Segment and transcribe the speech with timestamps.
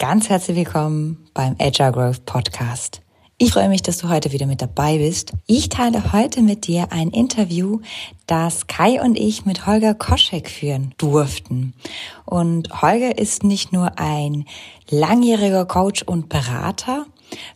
[0.00, 3.00] Ganz herzlich willkommen beim Agile Growth Podcast.
[3.36, 5.32] Ich freue mich, dass du heute wieder mit dabei bist.
[5.48, 7.80] Ich teile heute mit dir ein Interview,
[8.28, 11.74] das Kai und ich mit Holger Koschek führen durften.
[12.24, 14.44] Und Holger ist nicht nur ein
[14.88, 17.06] langjähriger Coach und Berater,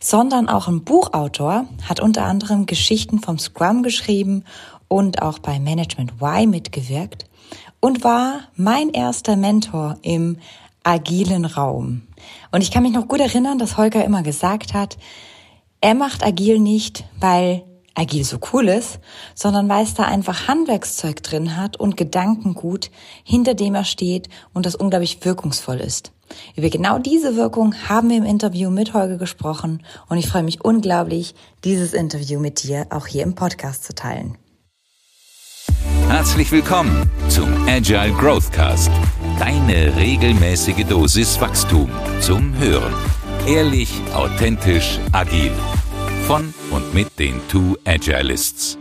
[0.01, 4.43] sondern auch ein Buchautor, hat unter anderem Geschichten vom Scrum geschrieben
[4.89, 7.25] und auch bei Management Y mitgewirkt
[7.79, 10.39] und war mein erster Mentor im
[10.83, 12.03] agilen Raum.
[12.51, 14.97] Und ich kann mich noch gut erinnern, dass Holger immer gesagt hat,
[15.81, 17.63] er macht agil nicht, weil
[17.95, 18.99] agil so cool ist,
[19.35, 22.89] sondern weil es da einfach Handwerkszeug drin hat und Gedankengut,
[23.23, 26.11] hinter dem er steht und das unglaublich wirkungsvoll ist.
[26.55, 30.63] Über genau diese Wirkung haben wir im Interview mit Holger gesprochen und ich freue mich
[30.63, 34.37] unglaublich, dieses Interview mit dir auch hier im Podcast zu teilen.
[36.07, 38.91] Herzlich willkommen zum Agile Growth Cast.
[39.39, 42.93] Deine regelmäßige Dosis Wachstum zum Hören.
[43.47, 45.51] Ehrlich, authentisch, agil.
[46.27, 48.77] Von und mit den Two Agilists.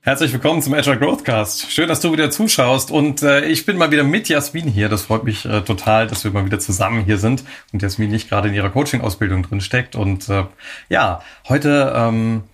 [0.00, 1.70] Herzlich willkommen zum Agile Growthcast.
[1.70, 4.88] Schön, dass du wieder zuschaust und äh, ich bin mal wieder mit Jasmin hier.
[4.88, 8.28] Das freut mich äh, total, dass wir mal wieder zusammen hier sind und Jasmin nicht
[8.28, 9.96] gerade in ihrer Coaching-Ausbildung drin steckt.
[9.96, 10.44] Und äh,
[10.88, 12.44] ja, heute ähm,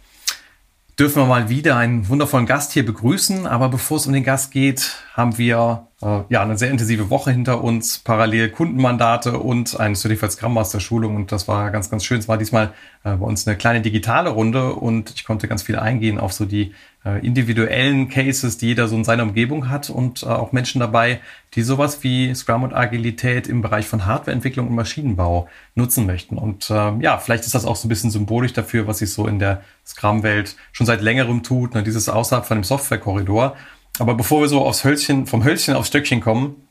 [0.98, 3.46] dürfen wir mal wieder einen wundervollen Gast hier begrüßen.
[3.46, 7.30] Aber bevor es um den Gast geht, haben wir äh, ja eine sehr intensive Woche
[7.30, 11.16] hinter uns, parallel Kundenmandate und eine Certified Scrum Master Schulung.
[11.16, 12.18] Und das war ganz, ganz schön.
[12.18, 15.78] Es war diesmal äh, bei uns eine kleine digitale Runde und ich konnte ganz viel
[15.78, 16.74] eingehen auf so die
[17.06, 21.20] äh, individuellen Cases, die jeder so in seiner Umgebung hat und äh, auch Menschen dabei,
[21.54, 26.36] die sowas wie Scrum und Agilität im Bereich von Hardwareentwicklung und Maschinenbau nutzen möchten.
[26.36, 29.26] Und äh, ja, vielleicht ist das auch so ein bisschen symbolisch dafür, was sich so
[29.26, 33.56] in der Scrum-Welt schon seit längerem tut, ne, dieses außerhalb von dem Softwarekorridor.
[33.98, 36.68] Aber bevor wir so aufs Hölzchen, vom Hölzchen aufs Stöckchen kommen,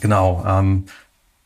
[0.00, 0.86] genau, ähm,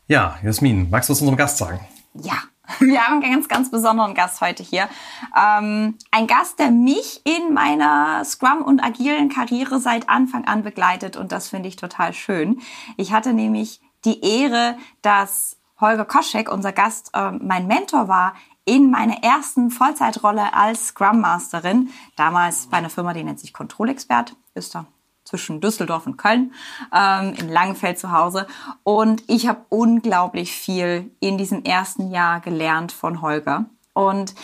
[0.08, 1.80] ja, Jasmin, magst du was unserem Gast sagen?
[2.14, 2.42] Ja,
[2.80, 4.88] Wir haben einen ganz, ganz besonderen Gast heute hier.
[5.36, 11.16] Ähm, ein Gast, der mich in meiner Scrum- und agilen Karriere seit Anfang an begleitet
[11.16, 12.60] und das finde ich total schön.
[12.96, 18.90] Ich hatte nämlich die Ehre, dass Holger Koschek, unser Gast, äh, mein Mentor war in
[18.90, 21.90] meiner ersten Vollzeitrolle als Scrum Masterin.
[22.16, 24.36] Damals bei einer Firma, die nennt sich Control Expert.
[24.54, 24.86] Ist da
[25.24, 26.52] zwischen Düsseldorf und Köln,
[26.94, 28.46] ähm, in Langenfeld zu Hause.
[28.82, 33.66] Und ich habe unglaublich viel in diesem ersten Jahr gelernt von Holger.
[33.94, 34.34] Und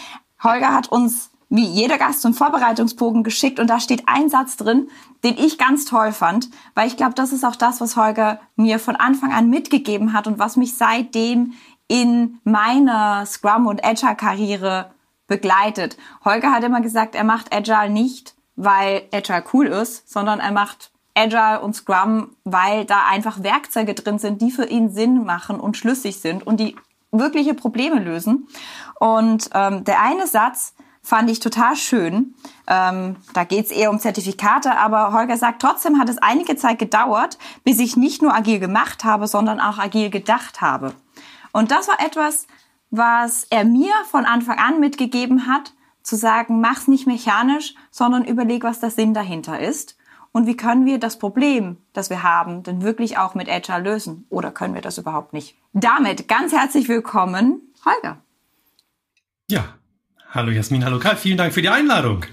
[0.42, 4.88] Holger hat uns wie jeder Gast zum Vorbereitungsbogen geschickt und da steht ein Satz drin,
[5.24, 8.78] den ich ganz toll fand, weil ich glaube, das ist auch das, was Holger mir
[8.78, 11.54] von Anfang an mitgegeben hat und was mich seitdem
[11.88, 14.92] in meiner Scrum- und Agile-Karriere
[15.26, 15.96] begleitet.
[16.24, 20.90] Holger hat immer gesagt, er macht Agile nicht, weil Agile cool ist, sondern er macht
[21.14, 25.76] Agile und Scrum, weil da einfach Werkzeuge drin sind, die für ihn Sinn machen und
[25.76, 26.76] schlüssig sind und die
[27.12, 28.48] wirkliche Probleme lösen.
[28.98, 32.34] Und ähm, der eine Satz fand ich total schön.
[32.66, 37.38] Ähm, da geht's eher um Zertifikate, aber Holger sagt, trotzdem hat es einige Zeit gedauert,
[37.64, 40.94] bis ich nicht nur agil gemacht habe, sondern auch agil gedacht habe.
[41.52, 42.46] Und das war etwas,
[42.90, 45.72] was er mir von Anfang an mitgegeben hat,
[46.02, 49.96] zu sagen, mach's nicht mechanisch, sondern überleg, was der Sinn dahinter ist.
[50.32, 54.26] Und wie können wir das Problem, das wir haben, denn wirklich auch mit Agile lösen?
[54.30, 55.56] Oder können wir das überhaupt nicht?
[55.72, 58.18] Damit ganz herzlich willkommen, Holger.
[59.48, 59.64] Ja,
[60.30, 62.24] hallo Jasmin, hallo Karl, vielen Dank für die Einladung.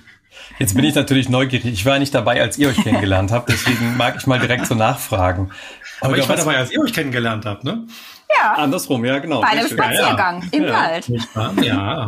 [0.60, 1.66] Jetzt bin ich natürlich neugierig.
[1.66, 4.76] Ich war nicht dabei, als ihr euch kennengelernt habt, deswegen mag ich mal direkt so
[4.76, 5.52] nachfragen.
[6.00, 7.88] Aber Oder ich war dabei, als ihr euch kennengelernt habt, ne?
[8.38, 8.54] Ja.
[8.54, 9.42] Andersrum, ja, genau.
[9.42, 10.58] Bei einem Spaziergang ja, ja.
[10.58, 10.74] im ja.
[10.74, 11.66] Wald.
[11.66, 12.08] Ja.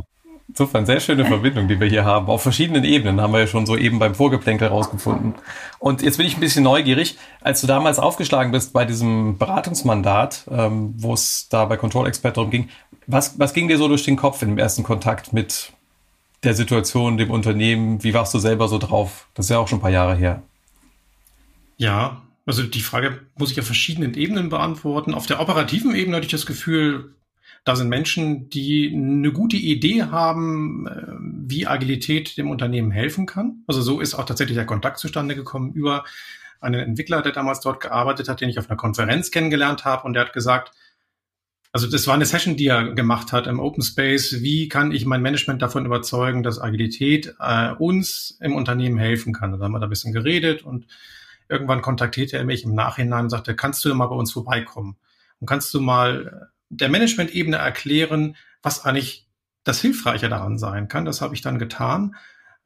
[0.50, 2.28] Insofern sehr schöne Verbindung, die wir hier haben.
[2.28, 5.36] Auf verschiedenen Ebenen haben wir ja schon so eben beim Vorgeplänkel rausgefunden.
[5.78, 7.18] Und jetzt bin ich ein bisschen neugierig.
[7.40, 12.36] Als du damals aufgeschlagen bist bei diesem Beratungsmandat, ähm, wo es da bei Control Expert
[12.36, 12.70] darum ging,
[13.06, 15.72] was, was ging dir so durch den Kopf im ersten Kontakt mit
[16.44, 18.04] der Situation, dem Unternehmen?
[18.04, 19.28] Wie warst du selber so drauf?
[19.36, 20.42] Das ist ja auch schon ein paar Jahre her.
[21.78, 25.14] Ja, also die Frage muss ich auf verschiedenen Ebenen beantworten.
[25.14, 27.14] Auf der operativen Ebene hatte ich das Gefühl,
[27.66, 31.14] da sind Menschen, die eine gute Idee haben, äh,
[31.48, 33.64] wie Agilität dem Unternehmen helfen kann.
[33.68, 36.04] Also so ist auch tatsächlich der Kontakt zustande gekommen über
[36.62, 40.14] einen Entwickler, der damals dort gearbeitet hat, den ich auf einer Konferenz kennengelernt habe und
[40.14, 40.72] der hat gesagt,
[41.72, 44.42] also das war eine Session, die er gemacht hat im Open Space.
[44.42, 49.52] Wie kann ich mein Management davon überzeugen, dass Agilität äh, uns im Unternehmen helfen kann?
[49.52, 50.88] Da haben wir da ein bisschen geredet und
[51.48, 54.98] irgendwann kontaktierte er mich im Nachhinein und sagte, kannst du mal bei uns vorbeikommen?
[55.40, 59.28] Und kannst du mal der Management-Ebene erklären, was eigentlich
[59.64, 61.06] das Hilfreiche daran sein kann.
[61.06, 62.16] Das habe ich dann getan.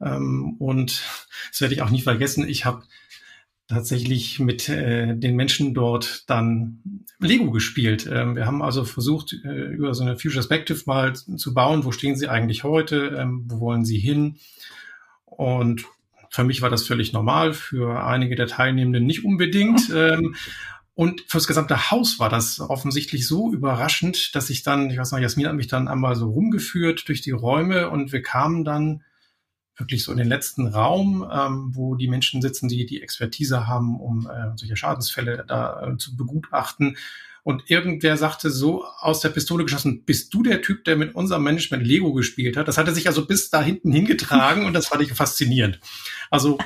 [0.00, 1.02] Ähm, und
[1.50, 2.48] das werde ich auch nie vergessen.
[2.48, 2.84] Ich habe
[3.66, 8.06] tatsächlich mit äh, den Menschen dort dann Lego gespielt.
[8.10, 11.92] Ähm, wir haben also versucht, äh, über so eine Future Perspective mal zu bauen, wo
[11.92, 14.36] stehen sie eigentlich heute, ähm, wo wollen sie hin.
[15.24, 15.86] Und
[16.30, 19.90] für mich war das völlig normal, für einige der Teilnehmenden nicht unbedingt.
[19.94, 20.34] Ähm,
[20.94, 25.18] und fürs gesamte Haus war das offensichtlich so überraschend, dass ich dann, ich weiß noch,
[25.18, 29.02] Jasmin hat mich dann einmal so rumgeführt durch die Räume und wir kamen dann
[29.76, 33.98] wirklich so in den letzten Raum, ähm, wo die Menschen sitzen, die die Expertise haben,
[33.98, 36.96] um äh, solche Schadensfälle da äh, zu begutachten.
[37.42, 41.42] Und irgendwer sagte so aus der Pistole geschossen, bist du der Typ, der mit unserem
[41.42, 42.68] Management Lego gespielt hat?
[42.68, 45.80] Das hatte sich also bis da hinten hingetragen und das fand ich faszinierend.
[46.30, 46.56] Also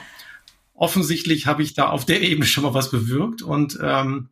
[0.78, 4.30] offensichtlich habe ich da auf der Ebene schon mal was bewirkt und ähm,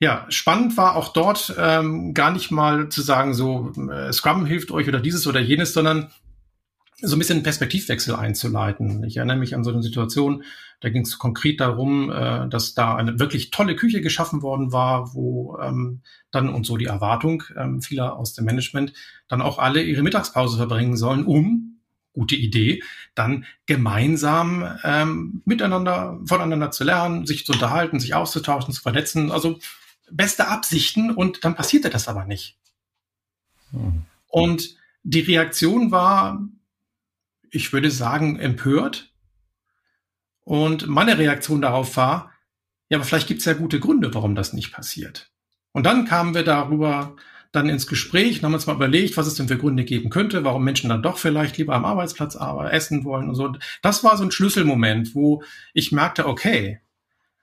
[0.00, 4.72] ja, spannend war auch dort ähm, gar nicht mal zu sagen, so äh, Scrum hilft
[4.72, 6.10] euch oder dieses oder jenes, sondern
[7.00, 9.04] so ein bisschen Perspektivwechsel einzuleiten.
[9.04, 10.42] Ich erinnere mich an so eine Situation,
[10.80, 15.14] da ging es konkret darum, äh, dass da eine wirklich tolle Küche geschaffen worden war,
[15.14, 16.02] wo ähm,
[16.32, 18.92] dann und so die Erwartung ähm, vieler aus dem Management
[19.28, 21.71] dann auch alle ihre Mittagspause verbringen sollen, um
[22.12, 22.82] gute Idee,
[23.14, 29.30] dann gemeinsam ähm, miteinander, voneinander zu lernen, sich zu unterhalten, sich auszutauschen, zu vernetzen.
[29.30, 29.58] Also
[30.10, 32.56] beste Absichten und dann passierte das aber nicht.
[33.70, 34.02] Hm.
[34.28, 36.46] Und die Reaktion war,
[37.50, 39.10] ich würde sagen, empört.
[40.44, 42.32] Und meine Reaktion darauf war,
[42.88, 45.30] ja, aber vielleicht gibt es ja gute Gründe, warum das nicht passiert.
[45.72, 47.16] Und dann kamen wir darüber
[47.52, 50.42] dann ins Gespräch und haben uns mal überlegt, was es denn für Gründe geben könnte,
[50.42, 52.36] warum Menschen dann doch vielleicht lieber am Arbeitsplatz
[52.70, 53.52] essen wollen und so.
[53.82, 55.42] Das war so ein Schlüsselmoment, wo
[55.74, 56.80] ich merkte, okay,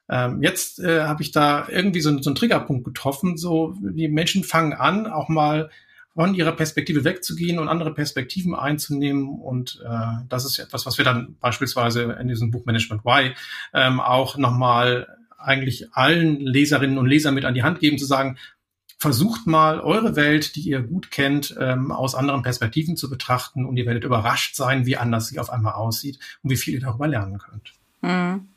[0.10, 3.38] ähm, jetzt äh, habe ich da irgendwie so, so einen Triggerpunkt getroffen.
[3.38, 5.70] So, die Menschen fangen an, auch mal
[6.16, 9.30] von ihrer Perspektive wegzugehen und andere Perspektiven einzunehmen.
[9.30, 13.32] Und äh, das ist etwas, was wir dann beispielsweise in diesem Buch Management Y
[13.74, 15.08] ähm, auch nochmal
[15.38, 18.38] eigentlich allen Leserinnen und Lesern mit an die Hand geben, zu sagen,
[19.00, 23.78] versucht mal eure Welt, die ihr gut kennt, ähm, aus anderen Perspektiven zu betrachten und
[23.78, 27.08] ihr werdet überrascht sein, wie anders sie auf einmal aussieht und wie viel ihr darüber
[27.08, 27.74] lernen könnt.
[28.02, 28.50] Mhm.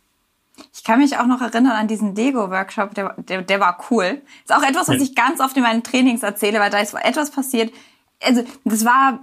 [0.75, 4.21] Ich kann mich auch noch erinnern an diesen Lego-Workshop, der, der, der war cool.
[4.45, 7.31] Ist auch etwas, was ich ganz oft in meinen Trainings erzähle, weil da ist etwas
[7.31, 7.73] passiert.
[8.21, 9.21] Also, das war,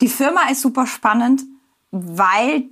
[0.00, 1.42] die Firma ist super spannend,
[1.90, 2.64] weil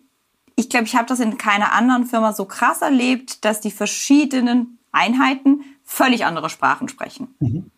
[0.57, 4.80] ich glaube, ich habe das in keiner anderen Firma so krass erlebt, dass die verschiedenen
[4.93, 7.35] Einheiten völlig andere Sprachen sprechen.
[7.41, 7.71] Mhm.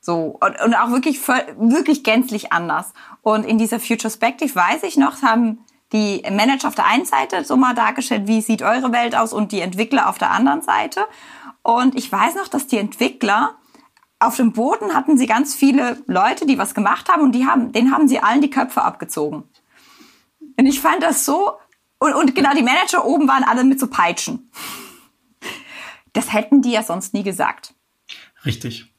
[0.00, 2.92] So, und, und auch wirklich, wirklich gänzlich anders.
[3.22, 5.58] Und in dieser Future Perspective weiß ich noch, haben
[5.92, 9.50] die Manager auf der einen Seite so mal dargestellt, wie sieht eure Welt aus und
[9.52, 11.06] die Entwickler auf der anderen Seite.
[11.62, 13.56] Und ich weiß noch, dass die Entwickler
[14.18, 17.72] auf dem Boden hatten sie ganz viele Leute, die was gemacht haben und die haben,
[17.72, 19.44] denen haben sie allen die Köpfe abgezogen.
[20.56, 21.52] Und ich fand das so,
[21.98, 24.50] und, und genau, die Manager oben waren alle mit so Peitschen.
[26.16, 27.74] Das hätten die ja sonst nie gesagt.
[28.46, 28.90] Richtig.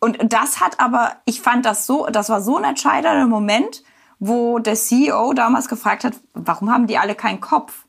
[0.00, 3.82] Und das hat aber, ich fand das so, das war so ein entscheidender Moment,
[4.18, 7.84] wo der CEO damals gefragt hat, warum haben die alle keinen Kopf?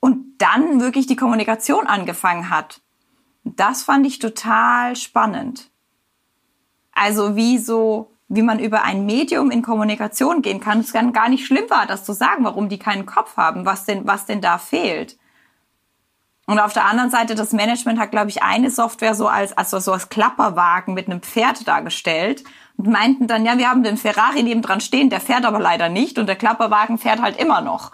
[0.00, 2.80] Und dann wirklich die Kommunikation angefangen hat.
[3.44, 5.70] Das fand ich total spannend.
[6.90, 10.80] Also wie so, wie man über ein Medium in Kommunikation gehen kann.
[10.80, 13.84] Es dann gar nicht schlimm war, das zu sagen, warum die keinen Kopf haben, was
[13.84, 15.16] denn, was denn da fehlt.
[16.48, 19.80] Und auf der anderen Seite, das Management hat, glaube ich, eine Software so als, also
[19.80, 22.42] so als Klapperwagen mit einem Pferd dargestellt
[22.78, 26.18] und meinten dann, ja, wir haben den Ferrari nebendran stehen, der fährt aber leider nicht
[26.18, 27.92] und der Klapperwagen fährt halt immer noch.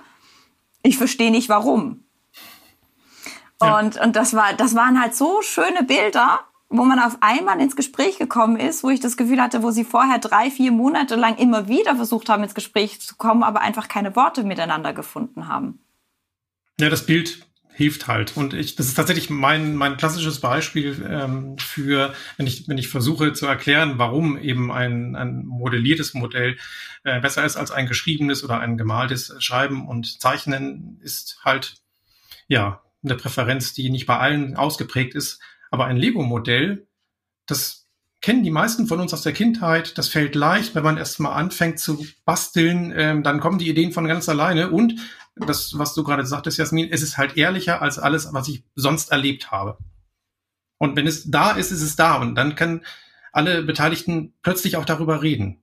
[0.84, 2.04] Ich verstehe nicht warum.
[3.60, 3.80] Ja.
[3.80, 7.74] Und, und das war, das waren halt so schöne Bilder, wo man auf einmal ins
[7.74, 11.38] Gespräch gekommen ist, wo ich das Gefühl hatte, wo sie vorher drei, vier Monate lang
[11.38, 15.80] immer wieder versucht haben, ins Gespräch zu kommen, aber einfach keine Worte miteinander gefunden haben.
[16.78, 18.36] Ja, das Bild hilft halt.
[18.36, 22.88] Und ich, das ist tatsächlich mein, mein klassisches Beispiel ähm, für, wenn ich, wenn ich
[22.88, 26.56] versuche zu erklären, warum eben ein, ein modelliertes Modell
[27.02, 31.74] äh, besser ist als ein geschriebenes oder ein gemaltes Schreiben und Zeichnen, ist halt,
[32.46, 35.40] ja, eine Präferenz, die nicht bei allen ausgeprägt ist.
[35.70, 36.86] Aber ein Lego-Modell,
[37.46, 37.88] das
[38.22, 39.98] kennen die meisten von uns aus der Kindheit.
[39.98, 43.92] Das fällt leicht, wenn man erst mal anfängt zu basteln, ähm, dann kommen die Ideen
[43.92, 44.70] von ganz alleine.
[44.70, 44.94] Und
[45.36, 49.10] das, was du gerade sagtest, Jasmin, es ist halt ehrlicher als alles, was ich sonst
[49.10, 49.78] erlebt habe.
[50.78, 52.16] Und wenn es da ist, ist es da.
[52.16, 52.84] Und dann können
[53.32, 55.62] alle Beteiligten plötzlich auch darüber reden.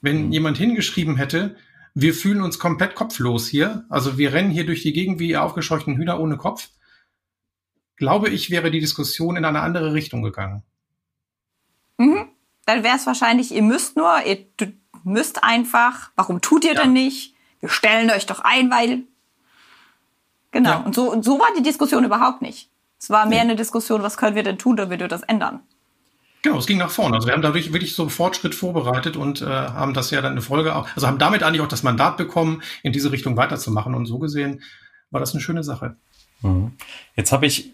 [0.00, 0.32] Wenn mhm.
[0.32, 1.56] jemand hingeschrieben hätte,
[1.94, 5.96] wir fühlen uns komplett kopflos hier, also wir rennen hier durch die Gegend wie aufgescheuchten
[5.96, 6.70] Hühner ohne Kopf,
[7.96, 10.62] glaube ich, wäre die Diskussion in eine andere Richtung gegangen.
[11.98, 12.28] Mhm.
[12.64, 14.46] Dann wäre es wahrscheinlich, ihr müsst nur, ihr
[15.04, 16.82] müsst einfach, warum tut ihr ja.
[16.82, 17.31] denn nicht?
[17.62, 19.04] Wir stellen euch doch ein, weil.
[20.50, 20.70] Genau.
[20.70, 20.76] Ja.
[20.78, 22.68] Und so, und so war die Diskussion überhaupt nicht.
[23.00, 25.60] Es war mehr eine Diskussion, was können wir denn tun, damit wir das ändern.
[26.42, 27.14] Genau, es ging nach vorne.
[27.16, 30.32] Also wir haben dadurch wirklich so einen Fortschritt vorbereitet und äh, haben das ja dann
[30.32, 33.94] eine Folge auch, also haben damit eigentlich auch das Mandat bekommen, in diese Richtung weiterzumachen.
[33.94, 34.60] Und so gesehen
[35.10, 35.96] war das eine schöne Sache.
[36.42, 36.72] Mhm.
[37.14, 37.72] Jetzt habe ich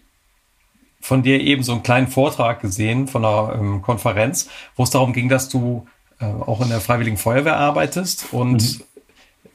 [1.01, 5.13] von dir eben so einen kleinen Vortrag gesehen von einer ähm, Konferenz, wo es darum
[5.13, 5.87] ging, dass du
[6.19, 8.83] äh, auch in der Freiwilligen Feuerwehr arbeitest und mhm.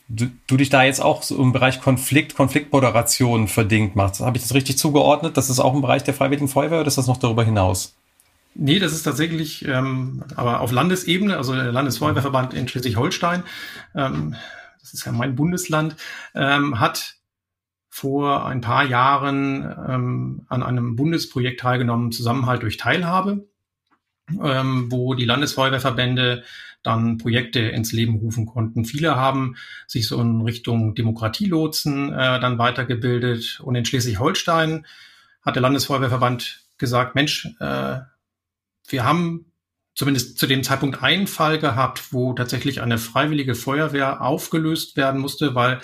[0.08, 4.20] Du, du, dich da jetzt auch so im Bereich Konflikt, Konfliktmoderation verdingt machst.
[4.20, 5.37] Habe ich das richtig zugeordnet?
[5.37, 7.94] Das ist auch im Bereich der Freiwilligen Feuerwehr oder ist das noch darüber hinaus?
[8.54, 13.42] Nee, das ist tatsächlich, ähm, aber auf Landesebene, also der Landesfeuerwehrverband in Schleswig-Holstein,
[13.96, 14.37] ähm,
[14.80, 15.96] das ist ja mein Bundesland,
[16.34, 17.16] ähm, hat
[17.88, 23.49] vor ein paar Jahren ähm, an einem Bundesprojekt teilgenommen, Zusammenhalt durch Teilhabe,
[24.42, 26.44] ähm, wo die Landesfeuerwehrverbände
[26.85, 28.85] dann Projekte ins Leben rufen konnten.
[28.85, 29.57] Viele haben
[29.88, 34.87] sich so in Richtung Demokratielotsen äh, dann weitergebildet und in Schleswig-Holstein
[35.43, 37.99] hat der Landesfeuerwehrverband gesagt, Mensch, äh,
[38.87, 39.47] wir haben
[39.95, 45.55] zumindest zu dem Zeitpunkt einen Fall gehabt, wo tatsächlich eine freiwillige Feuerwehr aufgelöst werden musste,
[45.55, 45.81] weil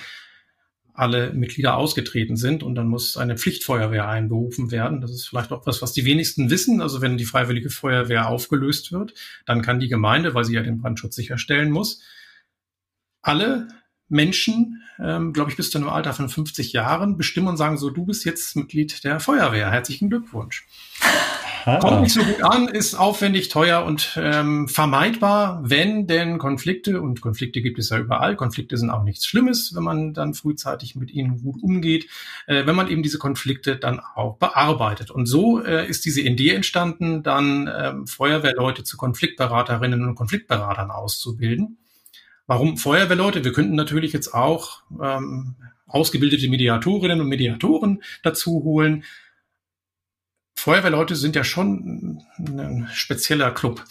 [1.00, 5.00] alle Mitglieder ausgetreten sind und dann muss eine Pflichtfeuerwehr einberufen werden.
[5.00, 6.82] Das ist vielleicht auch was, was die wenigsten wissen.
[6.82, 9.14] Also wenn die freiwillige Feuerwehr aufgelöst wird,
[9.46, 12.02] dann kann die Gemeinde, weil sie ja den Brandschutz sicherstellen muss,
[13.22, 13.68] alle
[14.08, 17.88] Menschen, ähm, glaube ich, bis zu einem Alter von 50 Jahren bestimmen und sagen so,
[17.88, 19.70] du bist jetzt Mitglied der Feuerwehr.
[19.70, 20.66] Herzlichen Glückwunsch.
[21.64, 27.20] Kommt nicht so gut an, ist aufwendig, teuer und ähm, vermeidbar, wenn denn Konflikte, und
[27.20, 31.10] Konflikte gibt es ja überall, Konflikte sind auch nichts Schlimmes, wenn man dann frühzeitig mit
[31.10, 32.08] ihnen gut umgeht,
[32.46, 35.10] äh, wenn man eben diese Konflikte dann auch bearbeitet.
[35.10, 41.78] Und so äh, ist diese Idee entstanden, dann ähm, Feuerwehrleute zu Konfliktberaterinnen und Konfliktberatern auszubilden.
[42.46, 43.44] Warum Feuerwehrleute?
[43.44, 45.54] Wir könnten natürlich jetzt auch ähm,
[45.86, 49.04] ausgebildete Mediatorinnen und Mediatoren dazu holen.
[50.60, 53.82] Feuerwehrleute sind ja schon ein spezieller Club,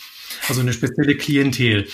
[0.48, 1.88] also eine spezielle Klientel.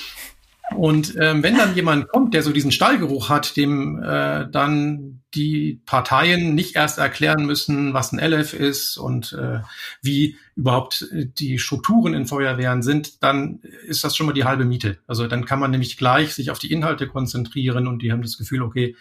[0.76, 5.80] Und ähm, wenn dann jemand kommt, der so diesen Stallgeruch hat, dem äh, dann die
[5.86, 9.60] Parteien nicht erst erklären müssen, was ein LF ist und äh,
[10.02, 14.98] wie überhaupt die Strukturen in Feuerwehren sind, dann ist das schon mal die halbe Miete.
[15.08, 18.38] Also dann kann man nämlich gleich sich auf die Inhalte konzentrieren und die haben das
[18.38, 18.96] Gefühl, okay,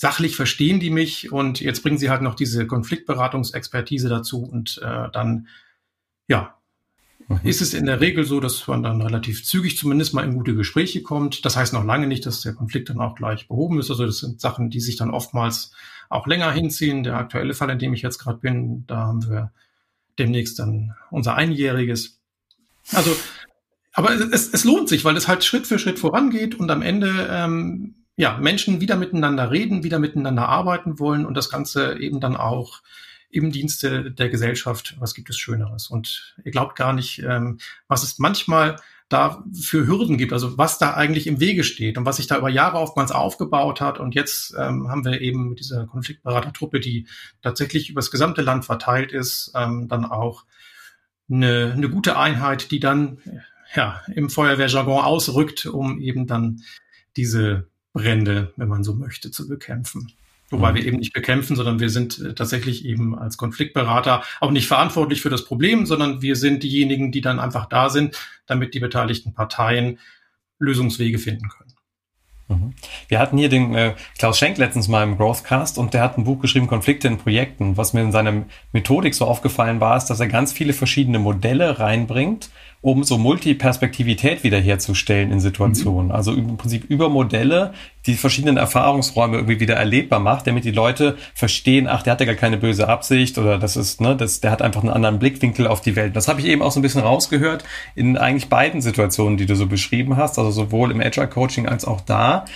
[0.00, 5.10] sachlich verstehen die mich und jetzt bringen sie halt noch diese Konfliktberatungsexpertise dazu und äh,
[5.12, 5.46] dann,
[6.26, 6.54] ja,
[7.28, 7.40] mhm.
[7.44, 10.54] ist es in der Regel so, dass man dann relativ zügig zumindest mal in gute
[10.54, 11.44] Gespräche kommt.
[11.44, 13.90] Das heißt noch lange nicht, dass der Konflikt dann auch gleich behoben ist.
[13.90, 15.72] Also das sind Sachen, die sich dann oftmals
[16.08, 17.02] auch länger hinziehen.
[17.02, 19.52] Der aktuelle Fall, in dem ich jetzt gerade bin, da haben wir
[20.18, 22.18] demnächst dann unser Einjähriges.
[22.94, 23.14] Also,
[23.92, 27.28] aber es, es lohnt sich, weil es halt Schritt für Schritt vorangeht und am Ende
[27.30, 32.36] ähm, ja, Menschen wieder miteinander reden, wieder miteinander arbeiten wollen und das Ganze eben dann
[32.36, 32.82] auch
[33.30, 34.94] im Dienste der Gesellschaft.
[35.00, 35.88] Was gibt es Schöneres?
[35.88, 38.76] Und ihr glaubt gar nicht, ähm, was es manchmal
[39.08, 42.36] da für Hürden gibt, also was da eigentlich im Wege steht und was sich da
[42.36, 43.98] über Jahre oftmals aufgebaut hat.
[43.98, 47.06] Und jetzt ähm, haben wir eben mit dieser Konfliktberatertruppe, die
[47.40, 50.44] tatsächlich übers gesamte Land verteilt ist, ähm, dann auch
[51.30, 53.16] eine, eine gute Einheit, die dann
[53.74, 56.60] ja im Feuerwehrjargon ausrückt, um eben dann
[57.16, 60.12] diese Brände, wenn man so möchte, zu bekämpfen.
[60.50, 60.76] Wobei mhm.
[60.76, 65.20] wir eben nicht bekämpfen, sondern wir sind äh, tatsächlich eben als Konfliktberater auch nicht verantwortlich
[65.20, 69.32] für das Problem, sondern wir sind diejenigen, die dann einfach da sind, damit die beteiligten
[69.32, 69.98] Parteien
[70.58, 71.70] Lösungswege finden können.
[72.48, 72.74] Mhm.
[73.08, 76.24] Wir hatten hier den äh, Klaus Schenk letztens mal im Growthcast und der hat ein
[76.24, 77.76] Buch geschrieben, Konflikte in Projekten.
[77.76, 81.78] Was mir in seiner Methodik so aufgefallen war, ist, dass er ganz viele verschiedene Modelle
[81.78, 82.50] reinbringt
[82.82, 86.06] um so Multiperspektivität wiederherzustellen in Situationen.
[86.06, 86.12] Mhm.
[86.12, 87.74] Also im Prinzip über Modelle
[88.06, 92.26] die verschiedenen Erfahrungsräume irgendwie wieder erlebbar macht, damit die Leute verstehen, ach, der hat ja
[92.26, 95.66] gar keine böse Absicht oder das ist, ne, das, der hat einfach einen anderen Blickwinkel
[95.66, 96.16] auf die Welt.
[96.16, 99.54] Das habe ich eben auch so ein bisschen rausgehört in eigentlich beiden Situationen, die du
[99.54, 102.46] so beschrieben hast, also sowohl im Agile Coaching als auch da.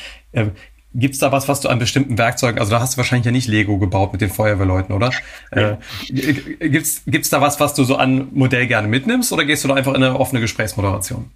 [0.95, 3.49] Gibt's da was, was du an bestimmten Werkzeugen, also da hast du wahrscheinlich ja nicht
[3.49, 5.11] Lego gebaut mit den Feuerwehrleuten, oder?
[5.51, 5.77] Äh,
[6.09, 9.75] gibt's, gibt's da was, was du so an Modell gerne mitnimmst oder gehst du da
[9.75, 11.31] einfach in eine offene Gesprächsmoderation?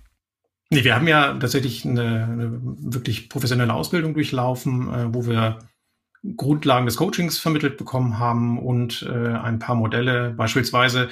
[0.71, 5.59] Nee, wir haben ja tatsächlich eine, eine wirklich professionelle Ausbildung durchlaufen, äh, wo wir
[6.37, 11.09] Grundlagen des Coachings vermittelt bekommen haben und äh, ein paar Modelle, beispielsweise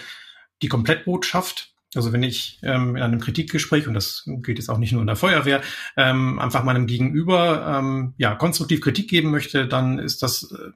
[0.63, 4.93] die Komplettbotschaft, also wenn ich ähm, in einem Kritikgespräch, und das gilt jetzt auch nicht
[4.93, 5.63] nur in der Feuerwehr,
[5.97, 10.71] ähm, einfach meinem Gegenüber ähm, ja, konstruktiv Kritik geben möchte, dann ist das äh,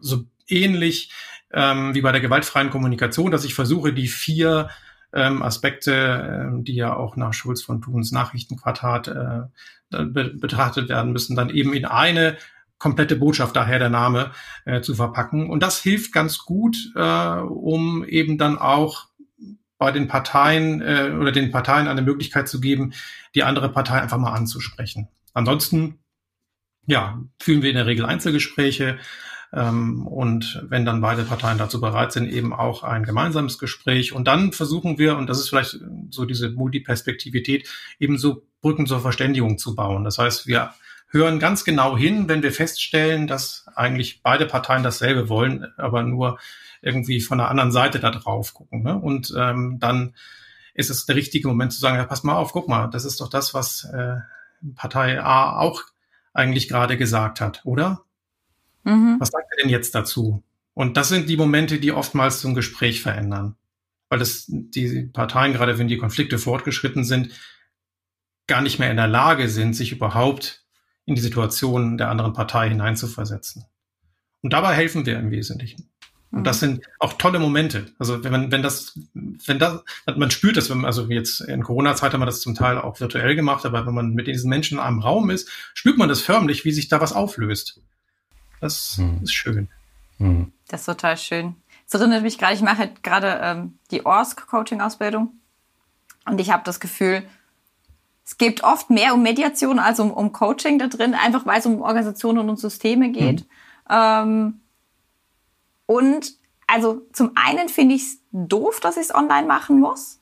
[0.00, 1.12] so ähnlich
[1.52, 4.68] ähm, wie bei der gewaltfreien Kommunikation, dass ich versuche, die vier
[5.12, 11.12] ähm, Aspekte, ähm, die ja auch nach Schulz von Thuns Nachrichtenquartat äh, be betrachtet werden
[11.12, 12.36] müssen, dann eben in eine
[12.78, 14.32] komplette Botschaft, daher der Name,
[14.64, 15.48] äh, zu verpacken.
[15.48, 19.06] Und das hilft ganz gut, äh, um eben dann auch
[19.84, 22.94] bei den Parteien äh, oder den Parteien eine Möglichkeit zu geben,
[23.34, 25.08] die andere Partei einfach mal anzusprechen.
[25.34, 25.98] Ansonsten,
[26.86, 28.96] ja, führen wir in der Regel Einzelgespräche
[29.52, 34.14] ähm, und wenn dann beide Parteien dazu bereit sind, eben auch ein gemeinsames Gespräch.
[34.14, 39.00] Und dann versuchen wir, und das ist vielleicht so diese Multiperspektivität, eben so Brücken zur
[39.00, 40.02] Verständigung zu bauen.
[40.04, 40.72] Das heißt, wir
[41.10, 46.38] hören ganz genau hin, wenn wir feststellen, dass eigentlich beide Parteien dasselbe wollen, aber nur
[46.84, 48.82] irgendwie von der anderen Seite da drauf gucken.
[48.82, 48.98] Ne?
[48.98, 50.14] Und ähm, dann
[50.74, 53.20] ist es der richtige Moment zu sagen, ja, pass mal auf, guck mal, das ist
[53.20, 54.16] doch das, was äh,
[54.74, 55.82] Partei A auch
[56.32, 58.02] eigentlich gerade gesagt hat, oder?
[58.82, 59.16] Mhm.
[59.18, 60.42] Was sagt er denn jetzt dazu?
[60.74, 63.56] Und das sind die Momente, die oftmals ein Gespräch verändern.
[64.08, 67.30] Weil das, die Parteien, gerade wenn die Konflikte fortgeschritten sind,
[68.46, 70.64] gar nicht mehr in der Lage sind, sich überhaupt
[71.06, 73.64] in die Situation der anderen Partei hineinzuversetzen.
[74.42, 75.88] Und dabei helfen wir im Wesentlichen.
[76.34, 76.66] Und das mhm.
[76.66, 77.86] sind auch tolle Momente.
[77.98, 79.82] Also wenn, wenn das, wenn das,
[80.16, 82.98] man spürt das, wenn man, also jetzt in Corona-Zeit haben wir das zum Teil auch
[83.00, 86.20] virtuell gemacht, aber wenn man mit diesen Menschen in einem Raum ist, spürt man das
[86.20, 87.80] förmlich, wie sich da was auflöst.
[88.60, 89.20] Das hm.
[89.22, 89.68] ist schön.
[90.18, 90.52] Hm.
[90.68, 91.54] Das ist total schön.
[91.86, 95.32] Es erinnert mich gerade, ich mache gerade ähm, die ORSC-Coaching-Ausbildung
[96.26, 97.22] und ich habe das Gefühl,
[98.24, 101.66] es geht oft mehr um Mediation als um, um Coaching da drin, einfach weil es
[101.66, 103.42] um Organisationen und Systeme geht.
[103.42, 103.46] Mhm.
[103.90, 104.60] Ähm,
[105.86, 106.34] und
[106.66, 110.20] also zum einen finde ich es doof, dass ich es online machen muss.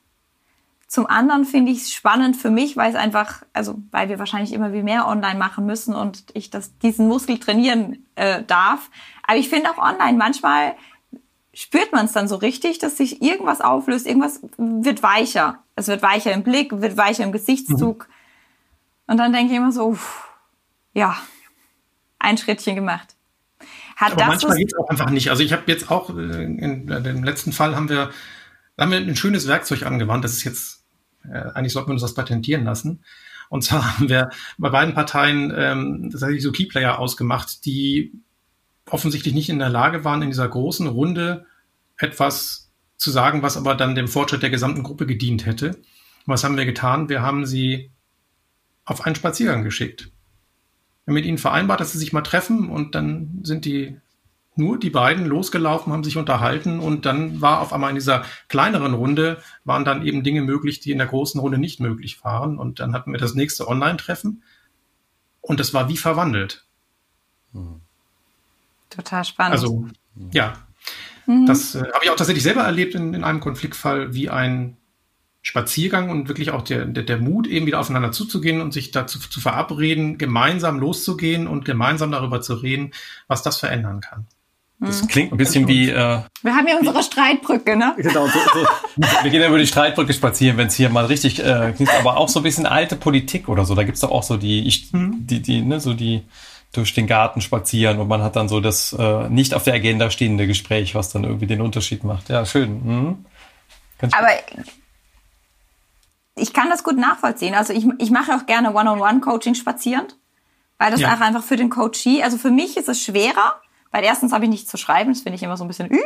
[0.87, 4.53] Zum anderen finde ich es spannend für mich, weil es einfach, also weil wir wahrscheinlich
[4.53, 8.91] immer wie mehr online machen müssen und ich das, diesen Muskel trainieren äh, darf.
[9.25, 10.75] Aber ich finde auch online manchmal
[11.53, 15.63] spürt man es dann so richtig, dass sich irgendwas auflöst, irgendwas wird weicher.
[15.75, 18.07] Es wird weicher im Blick, wird weicher im Gesichtszug.
[18.07, 19.11] Mhm.
[19.11, 20.27] Und dann denke ich immer so, uff,
[20.93, 21.15] ja,
[22.19, 23.15] ein Schrittchen gemacht.
[24.03, 25.29] Hat Aber manchmal geht es auch einfach nicht.
[25.29, 28.09] Also ich habe jetzt auch, äh, in, dem letzten Fall haben wir,
[28.77, 30.25] haben wir ein schönes Werkzeug angewandt.
[30.25, 30.83] Das ist jetzt,
[31.23, 33.03] äh, eigentlich sollten wir uns das patentieren lassen.
[33.49, 38.11] Und zwar haben wir bei beiden Parteien ähm, tatsächlich so Keyplayer ausgemacht, die
[38.89, 41.45] offensichtlich nicht in der Lage waren, in dieser großen Runde
[41.97, 45.79] etwas zu sagen, was aber dann dem Fortschritt der gesamten Gruppe gedient hätte.
[46.25, 47.09] was haben wir getan?
[47.09, 47.91] Wir haben sie
[48.85, 50.11] auf einen Spaziergang geschickt.
[51.05, 53.97] Wir haben mit ihnen vereinbart, dass sie sich mal treffen und dann sind die
[54.55, 58.93] nur die beiden losgelaufen, haben sich unterhalten und dann war auf einmal in dieser kleineren
[58.93, 62.79] Runde waren dann eben Dinge möglich, die in der großen Runde nicht möglich waren und
[62.79, 64.43] dann hatten wir das nächste Online-Treffen
[65.41, 66.65] und das war wie verwandelt.
[67.51, 67.81] Mhm.
[68.89, 69.53] Total spannend.
[69.53, 69.87] Also,
[70.31, 70.53] ja.
[71.25, 71.45] Mhm.
[71.47, 74.77] Das äh, habe ich auch tatsächlich selber erlebt in, in einem Konfliktfall, wie ein
[75.43, 79.19] Spaziergang und wirklich auch der, der, der Mut, eben wieder aufeinander zuzugehen und sich dazu
[79.19, 82.91] zu verabreden, gemeinsam loszugehen und gemeinsam darüber zu reden,
[83.27, 84.25] was das verändern kann.
[84.79, 85.07] Das mhm.
[85.07, 85.89] klingt ein bisschen wie.
[85.89, 87.93] Äh, wir haben ja unsere wie, Streitbrücke, ne?
[87.97, 88.67] Genau, so, so.
[89.21, 92.17] wir gehen ja über die Streitbrücke spazieren, wenn es hier mal richtig äh, klingt, aber
[92.17, 93.75] auch so ein bisschen alte Politik oder so.
[93.75, 95.27] Da gibt's doch auch so die, ich, mhm.
[95.27, 96.23] die, die, ne, so die
[96.71, 100.09] durch den Garten spazieren und man hat dann so das äh, nicht auf der Agenda
[100.09, 102.29] stehende Gespräch, was dann irgendwie den Unterschied macht.
[102.29, 102.81] Ja, schön.
[102.83, 103.25] Mhm.
[104.11, 104.27] Aber
[106.35, 107.55] ich kann das gut nachvollziehen.
[107.55, 110.17] Also ich, ich mache auch gerne One-on-One-Coaching spazierend,
[110.77, 111.13] weil das ja.
[111.13, 114.49] auch einfach für den Coachee, also für mich ist es schwerer, weil erstens habe ich
[114.49, 115.99] nichts zu schreiben, das finde ich immer so ein bisschen ü.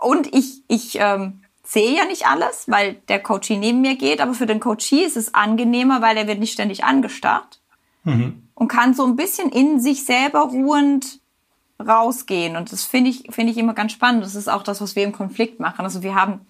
[0.00, 4.34] Und ich, ich ähm, sehe ja nicht alles, weil der Coachee neben mir geht, aber
[4.34, 7.60] für den Coachee ist es angenehmer, weil er wird nicht ständig angestarrt.
[8.02, 11.20] Mhm und kann so ein bisschen in sich selber ruhend
[11.78, 12.56] rausgehen.
[12.56, 14.24] Und das finde ich, finde ich immer ganz spannend.
[14.24, 15.84] Das ist auch das, was wir im Konflikt machen.
[15.84, 16.40] Also wir haben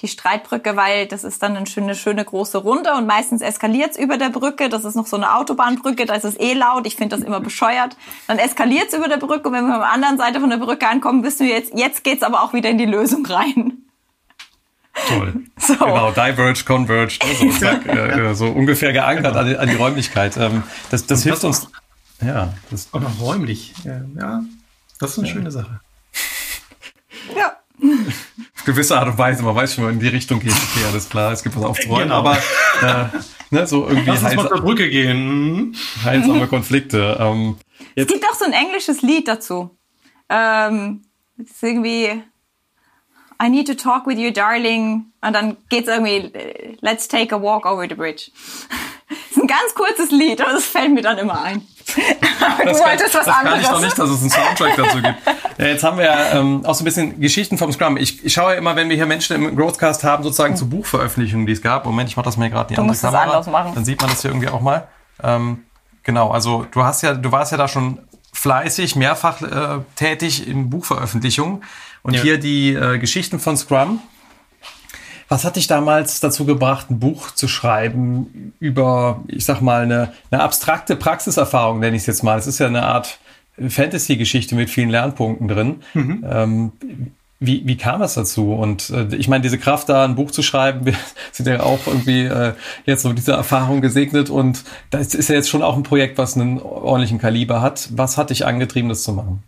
[0.00, 3.96] die Streitbrücke, weil das ist dann eine schöne, schöne große Runde und meistens eskaliert es
[3.96, 4.68] über der Brücke.
[4.68, 6.86] Das ist noch so eine Autobahnbrücke, da ist es eh laut.
[6.86, 7.96] Ich finde das immer bescheuert.
[8.26, 10.56] Dann eskaliert es über der Brücke und wenn wir auf der anderen Seite von der
[10.56, 13.78] Brücke ankommen, wissen wir jetzt, jetzt geht's aber auch wieder in die Lösung rein.
[15.08, 15.34] Toll.
[15.62, 15.76] So.
[15.76, 20.36] Genau, Diverge, Converge, ne, so, zack, äh, so ungefähr geankert an die, an die Räumlichkeit.
[20.36, 21.68] Ähm, das das hilft uns.
[22.20, 23.72] Ja, das auch noch räumlich.
[23.84, 24.42] Ja,
[24.98, 25.34] das ist eine ja.
[25.34, 25.80] schöne Sache.
[27.36, 27.52] Ja.
[28.64, 30.52] Gewisse Art und Weise, man weiß schon, in die Richtung geht.
[30.52, 32.18] Okay, alles klar, es gibt was aufzuräumen, genau.
[32.18, 32.36] aber
[32.82, 33.04] äh,
[33.50, 35.76] ne, so irgendwie Lass uns mal zur Brücke gehen.
[36.04, 37.16] Heilsame Konflikte.
[37.20, 37.56] Ähm,
[37.94, 39.76] es gibt auch so ein englisches Lied dazu.
[40.28, 41.02] Ähm,
[41.36, 42.22] das ist irgendwie
[43.42, 45.06] I need to talk with you, darling.
[45.20, 46.30] Und dann geht's irgendwie,
[46.80, 48.30] let's take a walk over the bridge.
[49.42, 51.62] Ein ganz kurzes Lied, aber das fällt mir dann immer ein.
[51.94, 53.42] du das wolltest was das anderes.
[53.44, 55.16] Das kann ich doch nicht, dass es einen Soundtrack dazu gibt.
[55.58, 57.96] Ja, jetzt haben wir ja ähm, auch so ein bisschen Geschichten vom Scrum.
[57.96, 61.46] Ich, ich schaue ja immer, wenn wir hier Menschen im Growthcast haben, sozusagen zu Buchveröffentlichungen,
[61.46, 61.84] die es gab.
[61.84, 63.72] Moment, ich mache das mir gerade die du andere Kamera.
[63.74, 64.88] Dann sieht man das hier irgendwie auch mal.
[65.22, 65.64] Ähm,
[66.02, 67.98] genau, also du hast ja, du warst ja da schon
[68.32, 71.62] fleißig, mehrfach äh, tätig in Buchveröffentlichungen.
[72.02, 72.22] Und ja.
[72.22, 74.00] hier die äh, Geschichten von Scrum.
[75.32, 80.12] Was hat dich damals dazu gebracht, ein Buch zu schreiben über, ich sag mal, eine,
[80.30, 82.38] eine abstrakte Praxiserfahrung, nenne ich es jetzt mal.
[82.38, 83.18] Es ist ja eine Art
[83.58, 85.76] Fantasy-Geschichte mit vielen Lernpunkten drin.
[85.94, 86.26] Mhm.
[86.28, 86.72] Ähm,
[87.40, 88.52] wie, wie kam es dazu?
[88.52, 90.96] Und äh, ich meine, diese Kraft da, ein Buch zu schreiben, wir
[91.30, 92.52] sind ja auch irgendwie äh,
[92.84, 96.18] jetzt so mit dieser Erfahrung gesegnet und das ist ja jetzt schon auch ein Projekt,
[96.18, 97.88] was einen ordentlichen Kaliber hat.
[97.92, 99.42] Was hat dich angetrieben, das zu machen?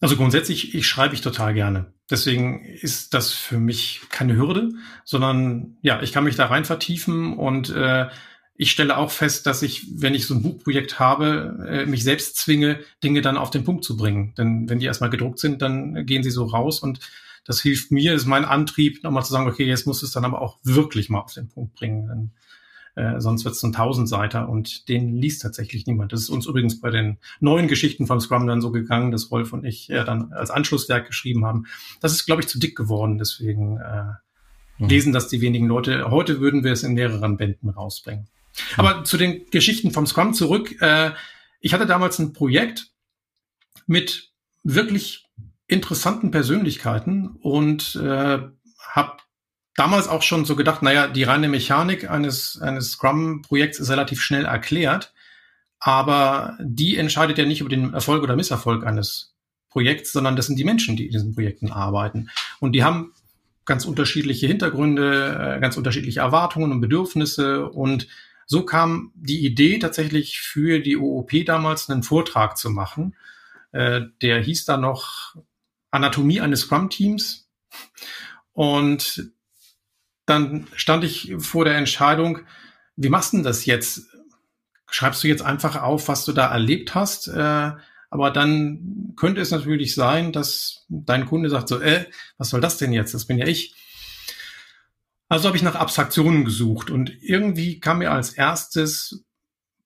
[0.00, 1.92] Also grundsätzlich, ich schreibe ich total gerne.
[2.10, 4.70] Deswegen ist das für mich keine Hürde,
[5.04, 8.08] sondern ja, ich kann mich da rein vertiefen und äh,
[8.56, 12.36] ich stelle auch fest, dass ich, wenn ich so ein Buchprojekt habe, äh, mich selbst
[12.36, 14.34] zwinge, Dinge dann auf den Punkt zu bringen.
[14.36, 17.00] Denn wenn die erstmal gedruckt sind, dann gehen sie so raus und
[17.44, 20.40] das hilft mir, ist mein Antrieb, nochmal zu sagen, okay, jetzt muss es dann aber
[20.40, 22.08] auch wirklich mal auf den Punkt bringen.
[22.08, 22.30] Denn,
[22.94, 26.12] äh, sonst wird es ein Tausendseiter und den liest tatsächlich niemand.
[26.12, 29.52] Das ist uns übrigens bei den neuen Geschichten von Scrum dann so gegangen, dass Rolf
[29.52, 31.66] und ich äh, dann als Anschlusswerk geschrieben haben.
[32.00, 34.12] Das ist, glaube ich, zu dick geworden, deswegen äh,
[34.78, 34.88] mhm.
[34.88, 36.10] lesen das die wenigen Leute.
[36.10, 38.28] Heute würden wir es in mehreren Bänden rausbringen.
[38.76, 40.80] Aber zu den Geschichten vom Scrum zurück.
[40.80, 41.10] Äh,
[41.60, 42.92] ich hatte damals ein Projekt
[43.86, 45.26] mit wirklich
[45.66, 48.38] interessanten Persönlichkeiten und äh,
[48.78, 49.16] habe
[49.76, 54.44] damals auch schon so gedacht, naja, die reine Mechanik eines, eines Scrum-Projekts ist relativ schnell
[54.44, 55.12] erklärt,
[55.78, 59.34] aber die entscheidet ja nicht über den Erfolg oder Misserfolg eines
[59.68, 62.30] Projekts, sondern das sind die Menschen, die in diesen Projekten arbeiten.
[62.60, 63.12] Und die haben
[63.64, 68.06] ganz unterschiedliche Hintergründe, äh, ganz unterschiedliche Erwartungen und Bedürfnisse und
[68.46, 73.16] so kam die Idee tatsächlich für die OOP damals einen Vortrag zu machen.
[73.72, 75.34] Äh, der hieß da noch
[75.90, 77.48] Anatomie eines Scrum-Teams.
[78.52, 79.32] Und
[80.26, 82.40] dann stand ich vor der Entscheidung,
[82.96, 84.08] wie machst du denn das jetzt?
[84.90, 87.28] Schreibst du jetzt einfach auf, was du da erlebt hast?
[87.28, 87.72] Äh,
[88.10, 92.06] aber dann könnte es natürlich sein, dass dein Kunde sagt so, äh,
[92.38, 93.12] was soll das denn jetzt?
[93.12, 93.74] Das bin ja ich.
[95.28, 99.24] Also habe ich nach Abstraktionen gesucht und irgendwie kam mir als erstes,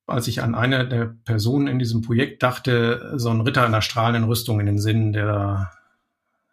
[0.07, 3.81] als ich an eine der Personen in diesem Projekt dachte, so ein Ritter in der
[3.81, 5.71] strahlenden Rüstung in den Sinn, der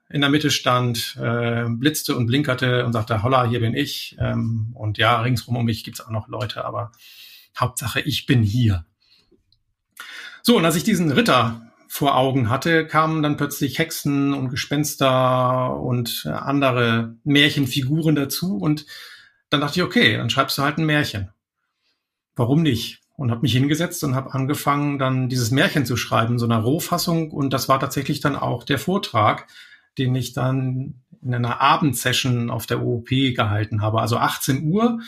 [0.09, 4.15] in der Mitte stand, äh, blitzte und blinkerte und sagte, holla, hier bin ich.
[4.19, 6.91] Ähm, und ja, ringsrum um mich gibt's auch noch Leute, aber
[7.57, 8.85] Hauptsache, ich bin hier.
[10.43, 15.75] So, und als ich diesen Ritter vor Augen hatte, kamen dann plötzlich Hexen und Gespenster
[15.79, 18.85] und äh, andere Märchenfiguren dazu und
[19.49, 21.29] dann dachte ich, okay, dann schreibst du halt ein Märchen.
[22.35, 23.01] Warum nicht?
[23.15, 27.31] Und habe mich hingesetzt und habe angefangen, dann dieses Märchen zu schreiben, so einer Rohfassung.
[27.31, 29.47] Und das war tatsächlich dann auch der Vortrag,
[29.97, 34.01] den ich dann in einer Abendsession auf der OOP gehalten habe.
[34.01, 34.99] Also 18 Uhr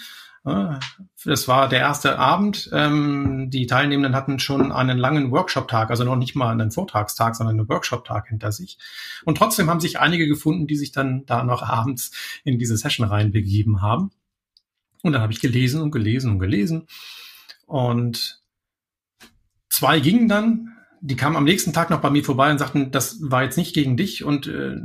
[1.26, 2.70] das war der erste Abend.
[2.72, 7.60] Ähm, die Teilnehmenden hatten schon einen langen Workshop-Tag, also noch nicht mal einen Vortragstag, sondern
[7.60, 8.78] einen Workshop-Tag hinter sich.
[9.26, 12.12] Und trotzdem haben sich einige gefunden, die sich dann da noch abends
[12.46, 14.12] in diese Session reinbegeben haben.
[15.04, 16.88] Und dann habe ich gelesen und gelesen und gelesen.
[17.66, 18.42] Und
[19.70, 20.77] zwei gingen dann
[21.08, 23.74] die kamen am nächsten Tag noch bei mir vorbei und sagten, das war jetzt nicht
[23.74, 24.76] gegen dich und äh,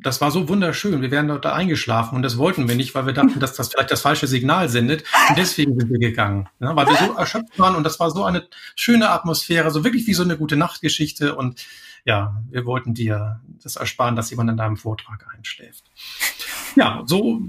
[0.00, 1.02] das war so wunderschön.
[1.02, 3.68] Wir wären dort da eingeschlafen und das wollten wir nicht, weil wir dachten, dass das
[3.68, 5.02] vielleicht das falsche Signal sendet.
[5.28, 8.22] Und deswegen sind wir gegangen, ja, weil wir so erschöpft waren und das war so
[8.22, 11.66] eine schöne Atmosphäre, so wirklich wie so eine gute Nachtgeschichte und
[12.04, 15.84] ja, wir wollten dir das ersparen, dass jemand in deinem Vortrag einschläft.
[16.74, 17.42] Ja, so,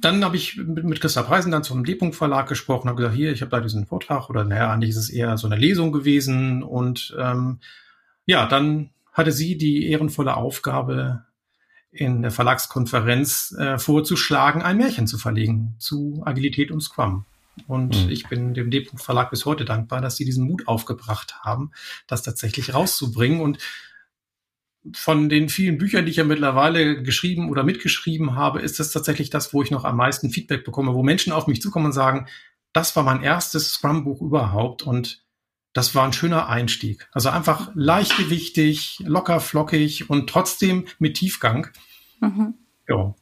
[0.00, 3.32] dann habe ich mit, mit Christa Preisen dann zum D-Punkt Verlag gesprochen, habe gesagt, hier,
[3.32, 6.62] ich habe da diesen Vortrag oder naja, eigentlich ist es eher so eine Lesung gewesen
[6.62, 7.60] und ähm,
[8.26, 11.24] ja, dann hatte sie die ehrenvolle Aufgabe,
[11.92, 17.26] in der Verlagskonferenz äh, vorzuschlagen, ein Märchen zu verlegen zu Agilität und Scrum.
[17.66, 18.10] Und mhm.
[18.10, 21.70] ich bin dem D-Punkt Verlag bis heute dankbar, dass sie diesen Mut aufgebracht haben,
[22.06, 23.40] das tatsächlich rauszubringen.
[23.40, 23.58] Und
[24.94, 29.30] von den vielen Büchern, die ich ja mittlerweile geschrieben oder mitgeschrieben habe, ist es tatsächlich
[29.30, 32.26] das, wo ich noch am meisten Feedback bekomme, wo Menschen auf mich zukommen und sagen,
[32.72, 35.22] das war mein erstes Scrum-Buch überhaupt und
[35.72, 37.08] das war ein schöner Einstieg.
[37.12, 41.68] Also einfach leichtgewichtig, locker flockig und trotzdem mit Tiefgang.
[42.20, 42.54] Mhm.
[42.88, 43.14] Ja.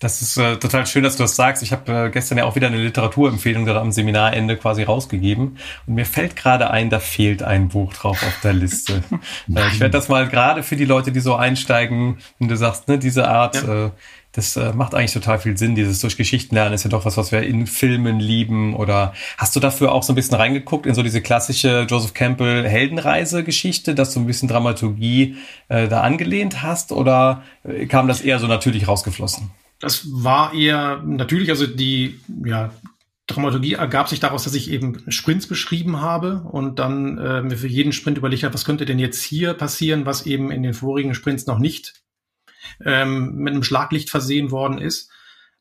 [0.00, 1.60] Das ist äh, total schön, dass du das sagst.
[1.62, 5.58] Ich habe äh, gestern ja auch wieder eine Literaturempfehlung da am Seminarende quasi rausgegeben.
[5.86, 9.02] Und mir fällt gerade ein, da fehlt ein Buch drauf auf der Liste.
[9.54, 12.86] äh, ich werde das mal gerade für die Leute, die so einsteigen, und du sagst,
[12.86, 13.86] ne, diese Art, ja.
[13.86, 13.90] äh,
[14.30, 15.74] das äh, macht eigentlich total viel Sinn.
[15.74, 18.76] Dieses durch Geschichten lernen ist ja doch was, was wir in Filmen lieben.
[18.76, 22.68] Oder hast du dafür auch so ein bisschen reingeguckt in so diese klassische Joseph Campbell
[22.68, 25.34] Heldenreise-Geschichte, dass du ein bisschen Dramaturgie
[25.68, 26.92] äh, da angelehnt hast?
[26.92, 29.50] Oder äh, kam das eher so natürlich rausgeflossen?
[29.80, 32.72] Das war eher natürlich, also die, ja,
[33.28, 37.68] Dramaturgie ergab sich daraus, dass ich eben Sprints beschrieben habe und dann äh, mir für
[37.68, 41.14] jeden Sprint überlegt habe, was könnte denn jetzt hier passieren, was eben in den vorigen
[41.14, 42.02] Sprints noch nicht
[42.84, 45.10] ähm, mit einem Schlaglicht versehen worden ist.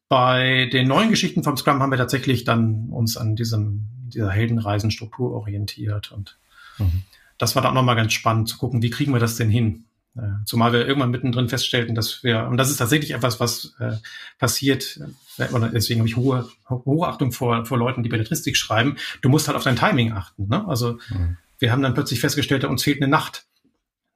[0.07, 5.33] Bei den neuen Geschichten vom Scrum haben wir tatsächlich dann uns an diesem, dieser Heldenreisenstruktur
[5.33, 6.39] orientiert und
[6.77, 7.03] mhm.
[7.37, 9.86] das war dann auch nochmal ganz spannend zu gucken, wie kriegen wir das denn hin?
[10.17, 13.97] Äh, zumal wir irgendwann mittendrin feststellten, dass wir, und das ist tatsächlich etwas, was äh,
[14.39, 14.99] passiert,
[15.37, 19.29] äh, oder deswegen habe ich hohe, hohe Achtung vor, vor Leuten, die Belletristik schreiben, du
[19.29, 20.47] musst halt auf dein Timing achten.
[20.47, 20.67] Ne?
[20.67, 21.37] Also mhm.
[21.59, 23.45] wir haben dann plötzlich festgestellt, uns fehlt eine Nacht.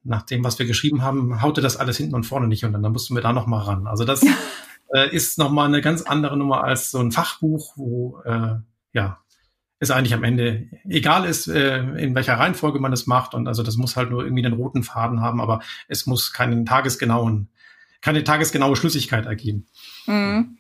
[0.04, 2.82] Nach dem, was wir geschrieben haben, haute das alles hinten und vorne nicht und dann,
[2.82, 3.86] dann mussten wir da nochmal ran.
[3.86, 4.24] Also das
[4.96, 8.56] äh, ist nochmal eine ganz andere Nummer als so ein Fachbuch, wo äh,
[8.94, 9.20] ja
[9.82, 13.34] es eigentlich am Ende egal ist, äh, in welcher Reihenfolge man es macht.
[13.34, 16.68] Und also das muss halt nur irgendwie einen roten Faden haben, aber es muss keinen
[16.68, 17.50] tagesgenauen,
[18.00, 19.66] keine tagesgenaue Schlüssigkeit ergeben.
[20.06, 20.58] Mhm.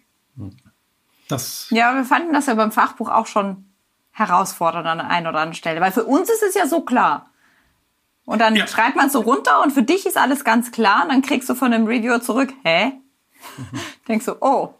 [1.27, 3.65] Das ja, wir fanden das ja beim Fachbuch auch schon
[4.09, 7.29] herausfordernd an einer oder anderen Stelle, weil für uns ist es ja so klar.
[8.25, 8.65] Und dann ja.
[8.65, 11.47] schreibt man es so runter und für dich ist alles ganz klar und dann kriegst
[11.47, 12.93] du von dem Reviewer zurück, hä?
[13.57, 13.79] Mhm.
[14.07, 14.73] Denkst du, oh,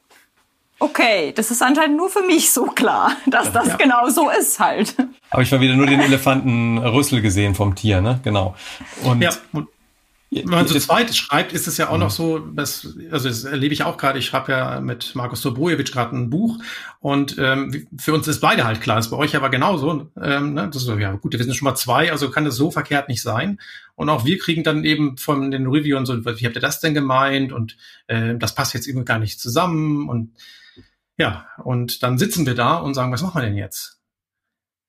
[0.81, 3.75] okay, das ist anscheinend nur für mich so klar, dass das ja.
[3.75, 4.95] genau so ist halt.
[5.29, 8.19] Aber ich war wieder nur den Elefantenrüssel gesehen vom Tier, ne?
[8.23, 8.55] Genau.
[9.03, 9.31] Und ja.
[10.33, 13.73] Wenn man zu zweit schreibt, ist es ja auch noch so, dass, also das erlebe
[13.73, 16.57] ich auch gerade, ich schreibe ja mit Markus Dobrojewitsch gerade ein Buch
[17.01, 20.09] und ähm, für uns ist beide halt klar, ist bei euch aber genauso.
[20.21, 20.69] Ähm, ne?
[20.71, 23.21] Das ist ja gut, wir sind schon mal zwei, also kann das so verkehrt nicht
[23.21, 23.59] sein.
[23.95, 26.93] Und auch wir kriegen dann eben von den Reviewern so, wie habt ihr das denn
[26.93, 27.51] gemeint?
[27.51, 27.75] Und
[28.07, 30.07] äh, das passt jetzt eben gar nicht zusammen.
[30.07, 30.31] Und
[31.17, 33.99] ja, und dann sitzen wir da und sagen, was machen wir denn jetzt?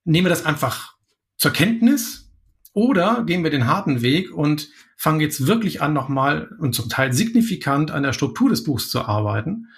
[0.04, 0.94] Nehmen wir das einfach
[1.36, 2.31] zur Kenntnis
[2.72, 7.12] oder gehen wir den harten Weg und fangen jetzt wirklich an, nochmal und zum Teil
[7.12, 9.68] signifikant an der Struktur des Buchs zu arbeiten,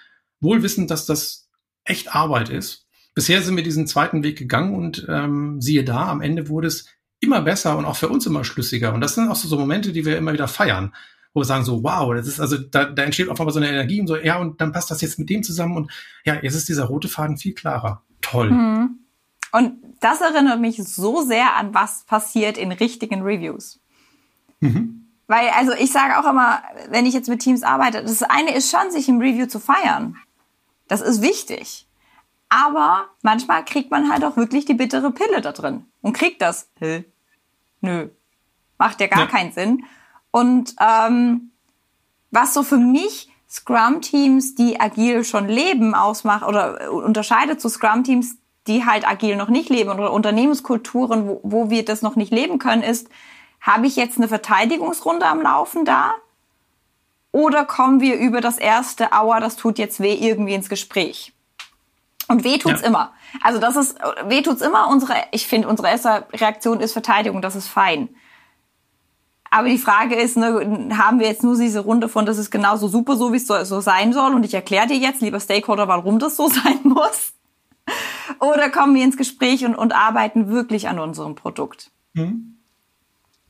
[0.41, 1.49] wohl wissend, dass das
[1.85, 2.87] echt Arbeit ist.
[3.15, 6.87] Bisher sind wir diesen zweiten Weg gegangen und ähm, siehe da, am Ende wurde es
[7.21, 8.93] immer besser und auch für uns immer schlüssiger.
[8.93, 10.93] Und das sind auch so, so Momente, die wir immer wieder feiern
[11.35, 13.69] wo wir sagen so, wow, das ist also, da, da entsteht auf einmal so eine
[13.69, 15.91] Energie und so, ja, und dann passt das jetzt mit dem zusammen und
[16.25, 18.05] ja, jetzt ist dieser rote Faden viel klarer.
[18.21, 18.51] Toll.
[18.51, 19.01] Mhm.
[19.55, 23.79] Und das erinnert mich so sehr an, was passiert in richtigen Reviews.
[24.59, 25.07] Mhm.
[25.29, 28.69] Weil, also ich sage auch immer, wenn ich jetzt mit Teams arbeite, das eine ist
[28.69, 30.17] schon, sich im Review zu feiern.
[30.89, 31.87] Das ist wichtig.
[32.49, 36.69] Aber manchmal kriegt man halt auch wirklich die bittere Pille da drin und kriegt das.
[36.81, 37.05] Hä?
[37.81, 38.09] Nö.
[38.77, 39.27] Macht ja gar ja.
[39.27, 39.85] keinen Sinn.
[40.33, 41.53] Und ähm,
[42.33, 48.85] was so für mich Scrum-Teams, die agil schon leben, ausmacht oder unterscheidet zu Scrum-Teams, die
[48.85, 52.83] halt agil noch nicht leben oder Unternehmenskulturen, wo, wo wir das noch nicht leben können,
[52.83, 53.09] ist,
[53.61, 56.15] habe ich jetzt eine Verteidigungsrunde am Laufen da?
[57.33, 61.33] Oder kommen wir über das erste Aua, das tut jetzt weh, irgendwie ins Gespräch?
[62.29, 62.87] Und weh tut's ja.
[62.87, 63.13] immer.
[63.43, 64.89] Also das ist, weh tut's immer.
[64.89, 68.09] Unsere, ich finde, unsere erste Reaktion ist Verteidigung, das ist fein.
[69.51, 72.89] Aber die Frage ist, ne, haben wir jetzt nur diese Runde von, das ist genauso
[72.89, 75.87] super, so wie es so, so sein soll und ich erkläre dir jetzt, lieber Stakeholder,
[75.87, 77.34] warum das so sein muss?
[78.41, 81.91] Oder kommen wir ins Gespräch und, und arbeiten wirklich an unserem Produkt?
[82.15, 82.59] Mhm.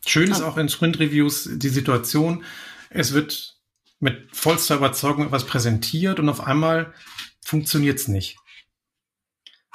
[0.07, 2.45] Schön ist auch in Sprint-Reviews die Situation,
[2.91, 3.59] es wird
[4.01, 6.93] mit vollster Überzeugung etwas präsentiert und auf einmal
[7.41, 8.37] funktioniert es nicht.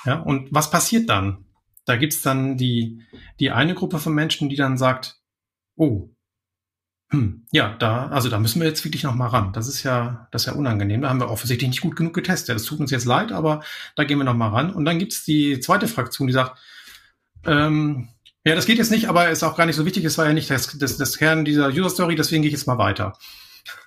[0.05, 1.45] Ja, und was passiert dann?
[1.85, 3.01] Da gibt's dann die,
[3.39, 5.19] die eine Gruppe von Menschen, die dann sagt,
[5.75, 6.09] oh,
[7.11, 9.51] hm, ja, da, also da müssen wir jetzt wirklich noch mal ran.
[9.53, 11.01] Das ist ja, das ist ja unangenehm.
[11.01, 12.55] Da haben wir offensichtlich nicht gut genug getestet.
[12.55, 13.63] Das tut uns jetzt leid, aber
[13.95, 14.71] da gehen wir noch mal ran.
[14.71, 16.59] Und dann gibt's die zweite Fraktion, die sagt,
[17.45, 18.09] ähm,
[18.45, 20.05] ja, das geht jetzt nicht, aber ist auch gar nicht so wichtig.
[20.05, 22.67] Es war ja nicht das, das, das Kern dieser User Story, deswegen gehe ich jetzt
[22.67, 23.17] mal weiter.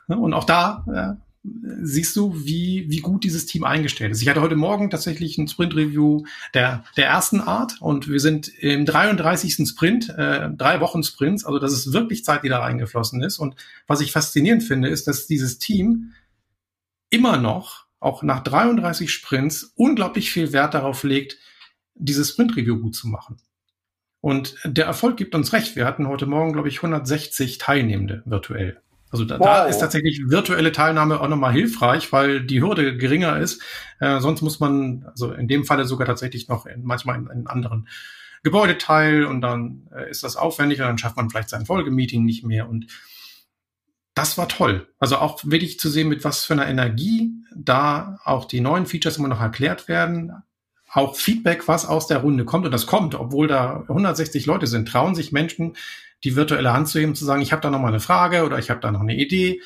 [0.09, 4.23] Und auch da siehst du, wie, wie gut dieses Team eingestellt ist.
[4.23, 6.25] Ich hatte heute Morgen tatsächlich ein Sprint-Review
[6.55, 9.69] der, der ersten Art und wir sind im 33.
[9.69, 13.39] Sprint, äh, drei Wochen Sprints, also das ist wirklich Zeit, die da reingeflossen ist.
[13.39, 13.57] Und
[13.89, 16.13] was ich faszinierend finde, ist, dass dieses Team
[17.11, 21.39] immer noch, auch nach 33 Sprints, unglaublich viel Wert darauf legt,
[21.95, 23.39] dieses Sprint-Review gut zu machen.
[24.21, 25.75] Und der Erfolg gibt uns recht.
[25.75, 28.81] Wir hatten heute Morgen, glaube ich, 160 Teilnehmende virtuell.
[29.13, 29.47] Also da, wow.
[29.47, 33.63] da ist tatsächlich virtuelle Teilnahme auch nochmal hilfreich, weil die Hürde geringer ist.
[34.01, 37.47] Äh, sonst muss man, also in dem Falle sogar tatsächlich noch in, manchmal in, in
[37.47, 37.89] anderen
[38.43, 42.45] Gebäudeteil und dann äh, ist das aufwendig und dann schafft man vielleicht sein Folgemeeting nicht
[42.45, 42.87] mehr und
[44.15, 44.89] das war toll.
[44.99, 49.17] Also auch wirklich zu sehen, mit was für einer Energie da auch die neuen Features
[49.17, 50.33] immer noch erklärt werden.
[50.91, 52.67] Auch Feedback, was aus der Runde kommt.
[52.67, 55.77] Und das kommt, obwohl da 160 Leute sind, trauen sich Menschen,
[56.25, 58.59] die virtuelle Hand zu heben, zu sagen, ich habe da noch mal eine Frage oder
[58.59, 59.61] ich habe da noch eine Idee.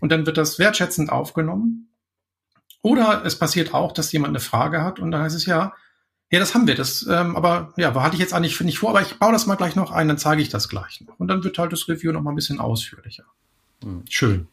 [0.00, 1.88] Und dann wird das wertschätzend aufgenommen.
[2.82, 5.74] Oder es passiert auch, dass jemand eine Frage hat und dann heißt es ja,
[6.30, 6.76] Ja, das haben wir.
[6.76, 9.56] Das, ähm, aber ja, hatte ich jetzt eigentlich nicht vor, aber ich baue das mal
[9.56, 11.18] gleich noch ein, dann zeige ich das gleich noch.
[11.18, 13.24] Und dann wird halt das Review noch mal ein bisschen ausführlicher.
[13.84, 14.04] Mhm.
[14.08, 14.48] Schön.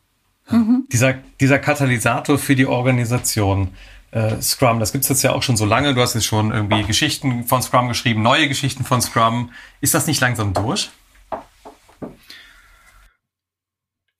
[0.49, 0.85] Mhm.
[0.91, 3.69] Dieser, dieser Katalysator für die Organisation
[4.11, 5.93] äh, Scrum, das gibt's jetzt ja auch schon so lange.
[5.93, 9.51] Du hast jetzt schon irgendwie Geschichten von Scrum geschrieben, neue Geschichten von Scrum.
[9.81, 10.89] Ist das nicht langsam durch?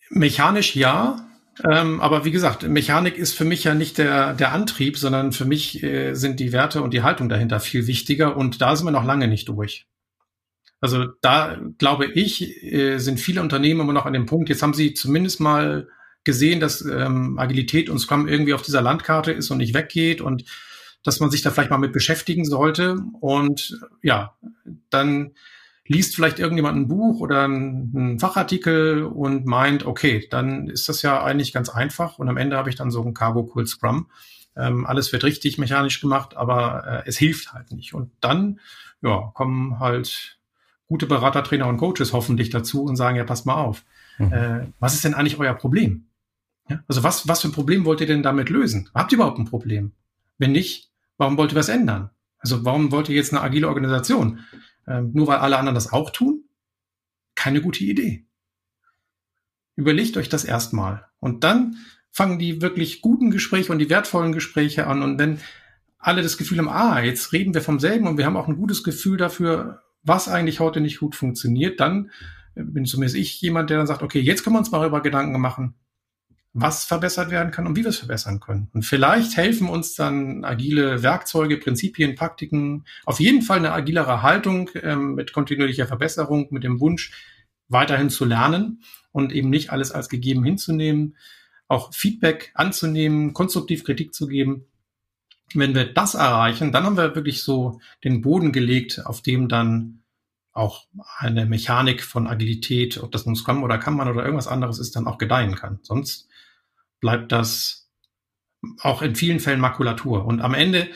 [0.09, 1.27] Mechanisch ja,
[1.63, 5.45] ähm, aber wie gesagt, Mechanik ist für mich ja nicht der, der Antrieb, sondern für
[5.45, 8.91] mich äh, sind die Werte und die Haltung dahinter viel wichtiger und da sind wir
[8.91, 9.87] noch lange nicht durch.
[10.79, 14.75] Also da glaube ich, äh, sind viele Unternehmen immer noch an dem Punkt, jetzt haben
[14.75, 15.87] sie zumindest mal
[16.23, 20.43] gesehen, dass ähm, Agilität und Scrum irgendwie auf dieser Landkarte ist und nicht weggeht und
[21.03, 22.97] dass man sich da vielleicht mal mit beschäftigen sollte.
[23.21, 24.35] Und ja,
[24.89, 25.31] dann
[25.87, 31.23] liest vielleicht irgendjemand ein Buch oder ein, Fachartikel und meint, okay, dann ist das ja
[31.23, 32.19] eigentlich ganz einfach.
[32.19, 34.07] Und am Ende habe ich dann so ein Cargo Cool Scrum.
[34.55, 37.93] Ähm, alles wird richtig mechanisch gemacht, aber äh, es hilft halt nicht.
[37.93, 38.59] Und dann
[39.01, 40.37] ja, kommen halt
[40.87, 43.83] gute Berater, Trainer und Coaches hoffentlich dazu und sagen, ja, passt mal auf.
[44.17, 44.33] Mhm.
[44.33, 46.07] Äh, was ist denn eigentlich euer Problem?
[46.69, 46.83] Ja?
[46.87, 48.89] Also was, was für ein Problem wollt ihr denn damit lösen?
[48.93, 49.91] Habt ihr überhaupt ein Problem?
[50.37, 52.09] Wenn nicht, warum wollt ihr was ändern?
[52.39, 54.39] Also warum wollt ihr jetzt eine agile Organisation?
[54.87, 56.43] Ähm, nur weil alle anderen das auch tun?
[57.35, 58.25] Keine gute Idee.
[59.75, 61.05] Überlegt euch das erstmal.
[61.19, 61.77] Und dann
[62.11, 65.03] fangen die wirklich guten Gespräche und die wertvollen Gespräche an.
[65.03, 65.39] Und wenn
[65.99, 68.57] alle das Gefühl haben, ah, jetzt reden wir vom selben und wir haben auch ein
[68.57, 72.11] gutes Gefühl dafür, was eigentlich heute nicht gut funktioniert, dann
[72.55, 75.39] bin zumindest ich jemand, der dann sagt, okay, jetzt können wir uns mal darüber Gedanken
[75.39, 75.75] machen,
[76.59, 78.69] was verbessert werden kann und wie wir es verbessern können.
[78.73, 84.71] Und vielleicht helfen uns dann agile Werkzeuge, Prinzipien, Praktiken, auf jeden Fall eine agilere Haltung
[84.81, 87.11] ähm, mit kontinuierlicher Verbesserung, mit dem Wunsch,
[87.69, 91.15] weiterhin zu lernen und eben nicht alles als gegeben hinzunehmen,
[91.67, 94.65] auch Feedback anzunehmen, konstruktiv Kritik zu geben.
[95.53, 100.01] Wenn wir das erreichen, dann haben wir wirklich so den Boden gelegt, auf dem dann
[100.53, 100.87] auch
[101.19, 105.05] eine Mechanik von Agilität, ob das nun Scrum oder Kanban oder irgendwas anderes ist, dann
[105.05, 105.79] auch gedeihen kann.
[105.83, 106.27] Sonst
[106.99, 107.89] bleibt das
[108.79, 110.25] auch in vielen Fällen Makulatur.
[110.25, 110.89] Und am Ende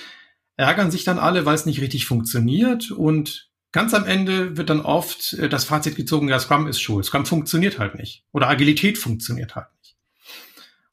[0.58, 2.92] ärgern sich dann alle, weil es nicht richtig funktioniert.
[2.92, 7.06] Und ganz am Ende wird dann oft äh, das Fazit gezogen, ja, Scrum ist schuld.
[7.06, 8.26] Scrum funktioniert halt nicht.
[8.32, 9.96] Oder Agilität funktioniert halt nicht.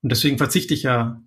[0.02, 1.20] Und deswegen verzichte ich ja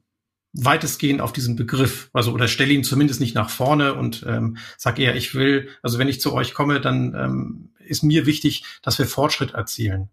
[0.53, 4.99] weitestgehend auf diesen Begriff, also oder stelle ihn zumindest nicht nach vorne und ähm, sag
[4.99, 8.99] eher, ich will, also wenn ich zu euch komme, dann ähm, ist mir wichtig, dass
[8.99, 10.09] wir Fortschritt erzielen.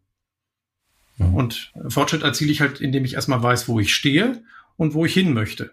[1.18, 1.34] Mhm.
[1.34, 4.42] Und Fortschritt erziele ich halt, indem ich erstmal weiß, wo ich stehe
[4.76, 5.70] und wo ich hin möchte.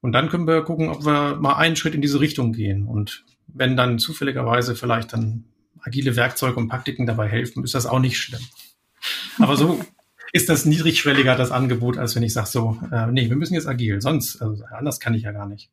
[0.00, 2.86] Und dann können wir gucken, ob wir mal einen Schritt in diese Richtung gehen.
[2.86, 5.44] Und wenn dann zufälligerweise vielleicht dann
[5.80, 8.42] agile Werkzeuge und Praktiken dabei helfen, ist das auch nicht schlimm.
[9.38, 9.80] Aber so
[10.32, 13.68] ist das niedrigschwelliger, das Angebot, als wenn ich sage so, äh, nee, wir müssen jetzt
[13.68, 15.70] agil, sonst, also anders kann ich ja gar nicht.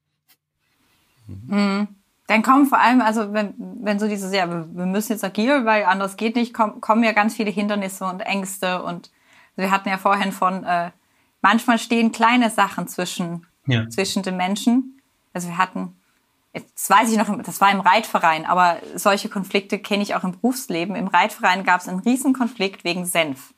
[1.28, 1.88] Mhm.
[2.28, 5.84] Dann kommen vor allem, also wenn, wenn so dieses, ja, wir müssen jetzt agil, weil
[5.84, 9.12] anders geht nicht, kommen, kommen ja ganz viele Hindernisse und Ängste und
[9.56, 10.92] wir hatten ja vorhin von, äh,
[11.42, 13.90] manchmal stehen kleine Sachen zwischen, ja.
[13.90, 15.02] zwischen den Menschen.
[15.34, 15.96] Also wir hatten,
[16.54, 20.32] jetzt weiß ich noch, das war im Reitverein, aber solche Konflikte kenne ich auch im
[20.32, 20.96] Berufsleben.
[20.96, 23.53] Im Reitverein gab es einen Riesenkonflikt wegen Senf.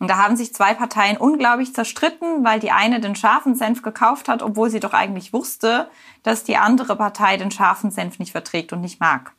[0.00, 4.28] Und da haben sich zwei Parteien unglaublich zerstritten, weil die eine den scharfen Senf gekauft
[4.28, 5.90] hat, obwohl sie doch eigentlich wusste,
[6.22, 9.32] dass die andere Partei den scharfen Senf nicht verträgt und nicht mag.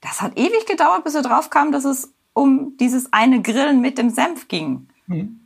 [0.00, 3.98] Das hat ewig gedauert, bis er drauf kam, dass es um dieses eine Grillen mit
[3.98, 4.88] dem Senf ging.
[5.06, 5.40] Mhm.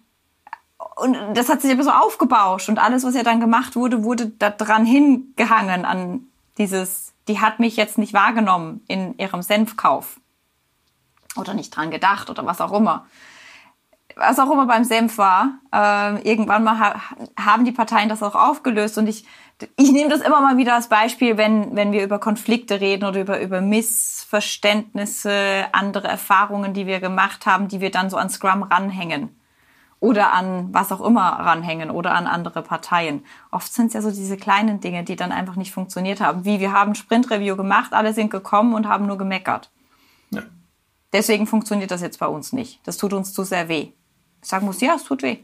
[0.96, 4.28] Und das hat sich aber so aufgebauscht und alles, was ja dann gemacht wurde, wurde
[4.38, 10.20] da dran hingehangen an dieses, die hat mich jetzt nicht wahrgenommen in ihrem Senfkauf.
[11.36, 13.06] Oder nicht dran gedacht oder was auch immer.
[14.16, 16.94] Was auch immer beim Senf war, äh, irgendwann mal ha
[17.38, 19.25] haben die Parteien das auch aufgelöst und ich
[19.77, 23.20] ich nehme das immer mal wieder als Beispiel, wenn, wenn wir über Konflikte reden oder
[23.20, 28.62] über, über Missverständnisse, andere Erfahrungen, die wir gemacht haben, die wir dann so an Scrum
[28.62, 29.37] ranhängen.
[29.99, 33.23] Oder an was auch immer ranhängen oder an andere Parteien.
[33.51, 36.46] Oft sind es ja so diese kleinen Dinge, die dann einfach nicht funktioniert haben.
[36.46, 39.70] Wie wir haben Sprint-Review gemacht, alle sind gekommen und haben nur gemeckert.
[40.31, 40.40] Ja.
[41.12, 42.81] Deswegen funktioniert das jetzt bei uns nicht.
[42.87, 43.92] Das tut uns zu sehr weh.
[44.42, 45.38] Ich sagen muss, ja, es tut weh.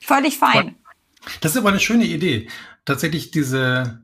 [0.00, 0.76] Völlig fein.
[1.40, 2.48] Das ist aber eine schöne Idee.
[2.84, 4.00] Tatsächlich diese,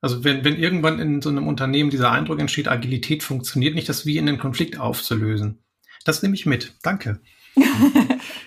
[0.00, 4.06] also wenn, wenn irgendwann in so einem Unternehmen dieser Eindruck entsteht, Agilität funktioniert nicht, das
[4.06, 5.58] wie in den Konflikt aufzulösen.
[6.04, 6.74] Das nehme ich mit.
[6.82, 7.20] Danke.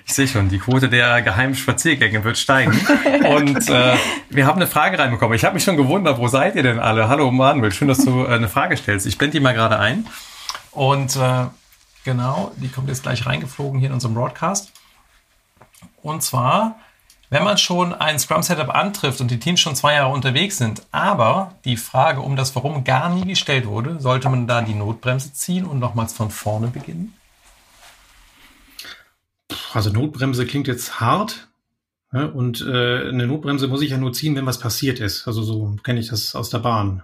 [0.09, 2.71] Ich sehe schon, die Quote der geheimen Spaziergänge wird steigen.
[3.27, 3.97] Und äh,
[4.29, 5.35] wir haben eine Frage reinbekommen.
[5.35, 7.09] Ich habe mich schon gewundert, wo seid ihr denn alle?
[7.09, 9.05] Hallo Manuel, schön, dass du äh, eine Frage stellst.
[9.05, 10.07] Ich blende die mal gerade ein.
[10.71, 11.47] Und äh,
[12.07, 14.71] genau, die kommt jetzt gleich reingeflogen hier in unserem Broadcast.
[16.01, 16.79] Und zwar
[17.29, 21.55] Wenn man schon ein Scrum-Setup antrifft und die Teams schon zwei Jahre unterwegs sind, aber
[21.65, 25.65] die Frage um das Warum gar nie gestellt wurde, sollte man da die Notbremse ziehen
[25.65, 27.13] und nochmals von vorne beginnen?
[29.73, 31.49] Also Notbremse klingt jetzt hart.
[32.13, 35.27] Ja, und äh, eine Notbremse muss ich ja nur ziehen, wenn was passiert ist.
[35.27, 37.03] Also so kenne ich das aus der Bahn.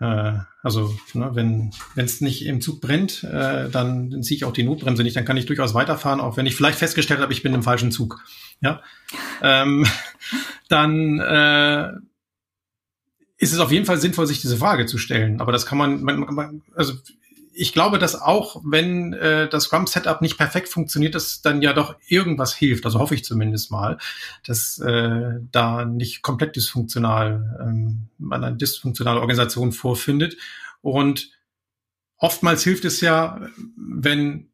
[0.00, 0.32] Äh,
[0.62, 4.64] also ne, wenn es nicht im Zug brennt, äh, dann, dann ziehe ich auch die
[4.64, 5.16] Notbremse nicht.
[5.16, 7.92] Dann kann ich durchaus weiterfahren, auch wenn ich vielleicht festgestellt habe, ich bin im falschen
[7.92, 8.22] Zug.
[8.60, 8.82] Ja,
[9.42, 9.86] ähm,
[10.68, 11.92] dann äh,
[13.38, 15.40] ist es auf jeden Fall sinnvoll, sich diese Frage zu stellen.
[15.40, 16.94] Aber das kann man, man, man also
[17.56, 21.96] ich glaube, dass auch wenn äh, das Scrum-Setup nicht perfekt funktioniert, dass dann ja doch
[22.06, 22.84] irgendwas hilft.
[22.84, 23.98] Also hoffe ich zumindest mal,
[24.44, 30.36] dass äh, da nicht komplett dysfunktional ähm, man eine dysfunktionale Organisation vorfindet.
[30.82, 31.30] Und
[32.18, 33.40] oftmals hilft es ja,
[33.76, 34.50] wenn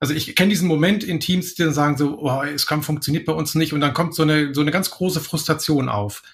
[0.00, 3.32] also ich kenne diesen Moment in Teams, die dann sagen so, oh, Scrum funktioniert bei
[3.32, 6.24] uns nicht und dann kommt so eine, so eine ganz große Frustration auf.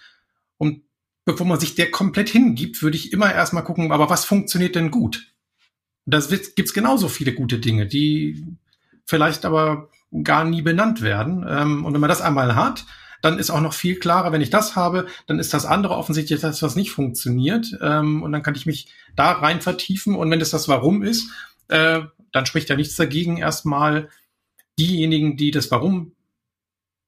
[0.56, 0.84] Und
[1.26, 4.90] bevor man sich der komplett hingibt, würde ich immer erstmal gucken, aber was funktioniert denn
[4.90, 5.34] gut?
[6.11, 6.20] Da
[6.56, 8.44] gibt's genauso viele gute Dinge, die
[9.04, 9.90] vielleicht aber
[10.22, 11.44] gar nie benannt werden.
[11.48, 12.86] Ähm, und wenn man das einmal hat,
[13.20, 16.40] dann ist auch noch viel klarer, wenn ich das habe, dann ist das andere offensichtlich
[16.40, 17.76] das, was nicht funktioniert.
[17.82, 20.14] Ähm, und dann kann ich mich da rein vertiefen.
[20.14, 21.30] Und wenn das das Warum ist,
[21.68, 22.00] äh,
[22.32, 24.09] dann spricht ja nichts dagegen, erstmal
[24.78, 26.12] diejenigen, die das Warum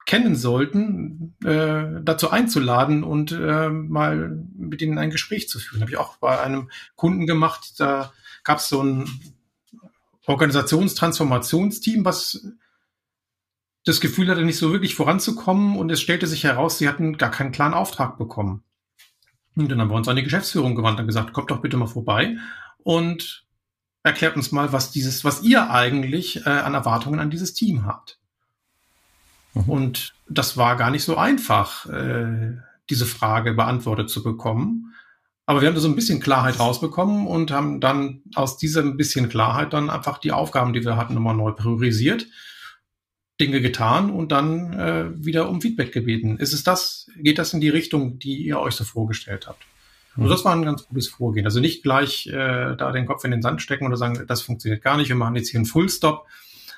[0.06, 5.82] kennen sollten, äh, dazu einzuladen und äh, mal mit ihnen ein Gespräch zu führen.
[5.82, 9.08] Habe ich auch bei einem Kunden gemacht, da gab es so ein
[10.26, 12.46] Organisationstransformationsteam, was
[13.84, 17.30] das Gefühl hatte, nicht so wirklich voranzukommen und es stellte sich heraus, sie hatten gar
[17.30, 18.62] keinen klaren Auftrag bekommen.
[19.56, 21.86] Und dann haben wir uns an die Geschäftsführung gewandt und gesagt, kommt doch bitte mal
[21.86, 22.36] vorbei
[22.78, 23.46] und
[24.02, 28.19] erklärt uns mal, was dieses, was ihr eigentlich äh, an Erwartungen an dieses Team habt.
[29.54, 29.62] Mhm.
[29.64, 32.56] Und das war gar nicht so einfach, äh,
[32.88, 34.94] diese Frage beantwortet zu bekommen.
[35.46, 39.28] Aber wir haben da so ein bisschen Klarheit rausbekommen und haben dann aus diesem bisschen
[39.28, 42.26] Klarheit dann einfach die Aufgaben, die wir hatten, nochmal neu priorisiert,
[43.40, 46.36] Dinge getan und dann äh, wieder um Feedback gebeten.
[46.38, 49.64] Ist es das, geht das in die Richtung, die ihr euch so vorgestellt habt?
[50.14, 50.24] Mhm.
[50.24, 51.46] Also das war ein ganz gutes Vorgehen.
[51.46, 54.82] Also nicht gleich äh, da den Kopf in den Sand stecken oder sagen, das funktioniert
[54.82, 56.26] gar nicht, wir machen jetzt hier einen Fullstop,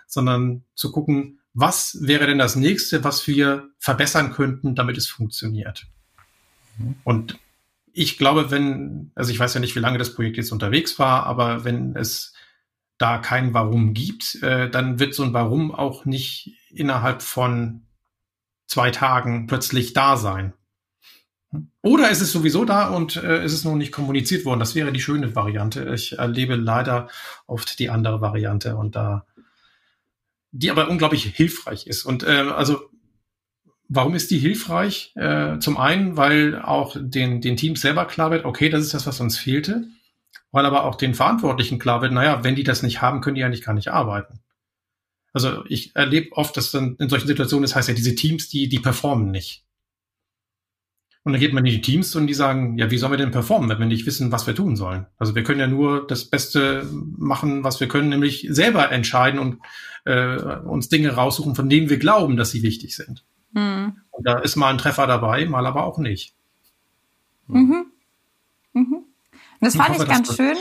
[0.06, 5.86] sondern zu gucken, was wäre denn das nächste, was wir verbessern könnten, damit es funktioniert.
[6.78, 6.96] Mhm.
[7.04, 7.38] Und
[7.92, 11.26] ich glaube, wenn, also ich weiß ja nicht, wie lange das Projekt jetzt unterwegs war,
[11.26, 12.32] aber wenn es
[12.98, 17.82] da kein Warum gibt, äh, dann wird so ein Warum auch nicht innerhalb von
[18.66, 20.54] zwei Tagen plötzlich da sein.
[21.82, 24.60] Oder ist es sowieso da und äh, ist es noch nicht kommuniziert worden?
[24.60, 25.92] Das wäre die schöne Variante.
[25.94, 27.08] Ich erlebe leider
[27.46, 29.26] oft die andere Variante und da,
[30.52, 32.04] die aber unglaublich hilfreich ist.
[32.04, 32.88] Und äh, also
[33.94, 35.12] Warum ist die hilfreich?
[35.16, 39.06] Äh, zum einen, weil auch den, den Teams selber klar wird, okay, das ist das,
[39.06, 39.84] was uns fehlte.
[40.50, 43.44] Weil aber auch den Verantwortlichen klar wird, naja, wenn die das nicht haben, können die
[43.44, 44.40] eigentlich gar nicht arbeiten.
[45.34, 48.70] Also ich erlebe oft, dass dann in solchen Situationen, das heißt ja, diese Teams, die,
[48.70, 49.66] die performen nicht.
[51.24, 53.30] Und dann geht man in die Teams und die sagen, ja, wie sollen wir denn
[53.30, 55.06] performen, wenn wir nicht wissen, was wir tun sollen?
[55.18, 56.84] Also wir können ja nur das Beste
[57.16, 59.58] machen, was wir können, nämlich selber entscheiden und
[60.04, 63.24] äh, uns Dinge raussuchen, von denen wir glauben, dass sie wichtig sind.
[63.52, 63.98] Mhm.
[64.10, 66.34] Und da ist mal ein Treffer dabei, mal aber auch nicht.
[67.46, 67.86] Mhm.
[68.72, 68.94] Mhm.
[68.94, 69.06] Und
[69.60, 70.56] das ich fand hoffe, ich ganz schön.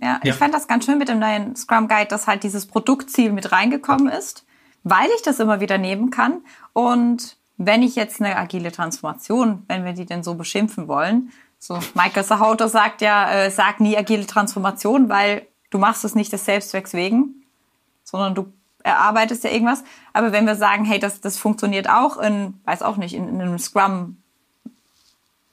[0.00, 2.66] Ja, ja, ich fand das ganz schön mit dem neuen Scrum Guide, dass halt dieses
[2.66, 4.46] Produktziel mit reingekommen ist,
[4.82, 6.40] weil ich das immer wieder nehmen kann.
[6.72, 7.36] Und
[7.66, 12.24] wenn ich jetzt eine agile Transformation, wenn wir die denn so beschimpfen wollen, so Michael
[12.24, 16.92] Sahauto sagt ja, äh, sag nie agile Transformation, weil du machst es nicht des Selbstzwecks
[16.92, 17.44] wegen,
[18.02, 18.52] sondern du
[18.82, 19.84] erarbeitest ja irgendwas.
[20.12, 23.40] Aber wenn wir sagen, hey, das, das funktioniert auch in, weiß auch nicht, in, in
[23.40, 24.16] einem Scrum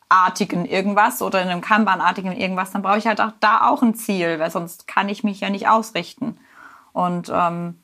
[0.09, 3.93] artigen irgendwas oder in einem Kanban-artigen irgendwas, dann brauche ich halt auch da auch ein
[3.93, 6.39] Ziel, weil sonst kann ich mich ja nicht ausrichten.
[6.91, 7.75] Und, ähm,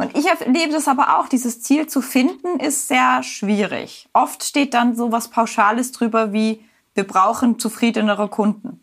[0.00, 4.08] und ich erlebe das aber auch, dieses Ziel zu finden, ist sehr schwierig.
[4.12, 8.82] Oft steht dann so was Pauschales drüber wie, wir brauchen zufriedenere Kunden.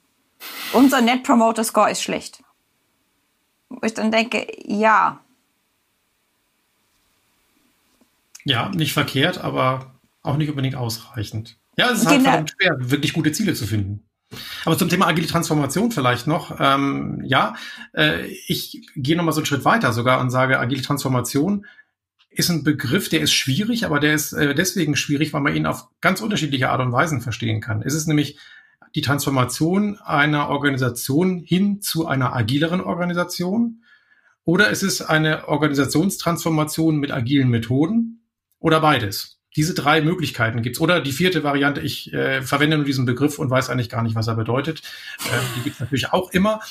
[0.74, 2.44] Unser Net Promoter Score ist schlecht.
[3.70, 5.20] Wo ich dann denke, ja,
[8.48, 11.58] Ja, nicht verkehrt, aber auch nicht unbedingt ausreichend.
[11.76, 12.30] Ja, es ist halt genau.
[12.30, 14.07] verdammt schwer, wirklich gute Ziele zu finden.
[14.66, 16.58] Aber zum Thema agile Transformation vielleicht noch.
[16.60, 17.56] Ähm, ja,
[17.94, 21.66] äh, ich gehe noch mal so einen Schritt weiter sogar und sage, agile Transformation
[22.30, 25.66] ist ein Begriff, der ist schwierig, aber der ist äh, deswegen schwierig, weil man ihn
[25.66, 27.82] auf ganz unterschiedliche Art und Weisen verstehen kann.
[27.82, 28.38] Es ist nämlich
[28.96, 33.84] die Transformation einer Organisation hin zu einer agileren Organisation
[34.44, 38.24] oder es ist eine Organisationstransformation mit agilen Methoden
[38.60, 39.37] oder beides.
[39.58, 40.80] Diese drei Möglichkeiten gibt's.
[40.80, 44.16] Oder die vierte Variante, ich äh, verwende nur diesen Begriff und weiß eigentlich gar nicht,
[44.16, 44.82] was er bedeutet.
[45.26, 46.62] Äh, die gibt's natürlich auch immer.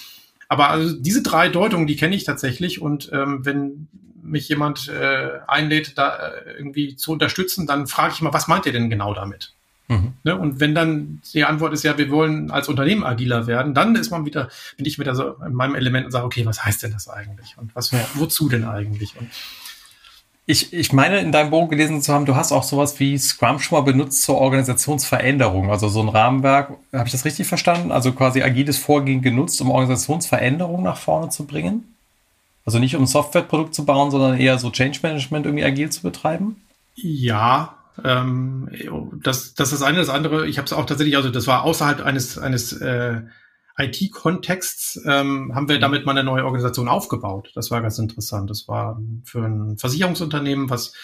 [0.48, 2.80] Aber also diese drei Deutungen, die kenne ich tatsächlich.
[2.80, 3.88] Und ähm, wenn
[4.22, 8.66] mich jemand äh, einlädt, da äh, irgendwie zu unterstützen, dann frage ich mal, was meint
[8.66, 9.52] ihr denn genau damit?
[9.88, 10.14] Mhm.
[10.22, 10.36] Ne?
[10.36, 14.10] Und wenn dann die Antwort ist ja, wir wollen als Unternehmen agiler werden, dann ist
[14.10, 16.92] man wieder, bin ich wieder so in meinem Element und sage, okay, was heißt denn
[16.92, 17.56] das eigentlich?
[17.56, 19.16] Und was, wozu denn eigentlich?
[19.18, 19.28] Und
[20.48, 23.58] ich, ich meine, in deinem Buch gelesen zu haben, du hast auch sowas wie Scrum
[23.58, 25.70] schon mal benutzt zur Organisationsveränderung.
[25.70, 27.90] Also so ein Rahmenwerk, habe ich das richtig verstanden?
[27.90, 31.96] Also quasi agiles Vorgehen genutzt, um Organisationsveränderung nach vorne zu bringen?
[32.64, 36.02] Also nicht um ein Softwareprodukt zu bauen, sondern eher so Change Management irgendwie agil zu
[36.02, 36.62] betreiben?
[36.94, 37.74] Ja,
[38.04, 38.70] ähm,
[39.22, 39.98] das, das ist das eine.
[39.98, 43.22] Das andere, ich habe es auch tatsächlich, also das war außerhalb eines, eines äh,
[43.78, 47.52] IT-Kontexts ähm, haben wir damit mal eine neue Organisation aufgebaut.
[47.54, 48.48] Das war ganz interessant.
[48.50, 50.94] Das war für ein Versicherungsunternehmen, was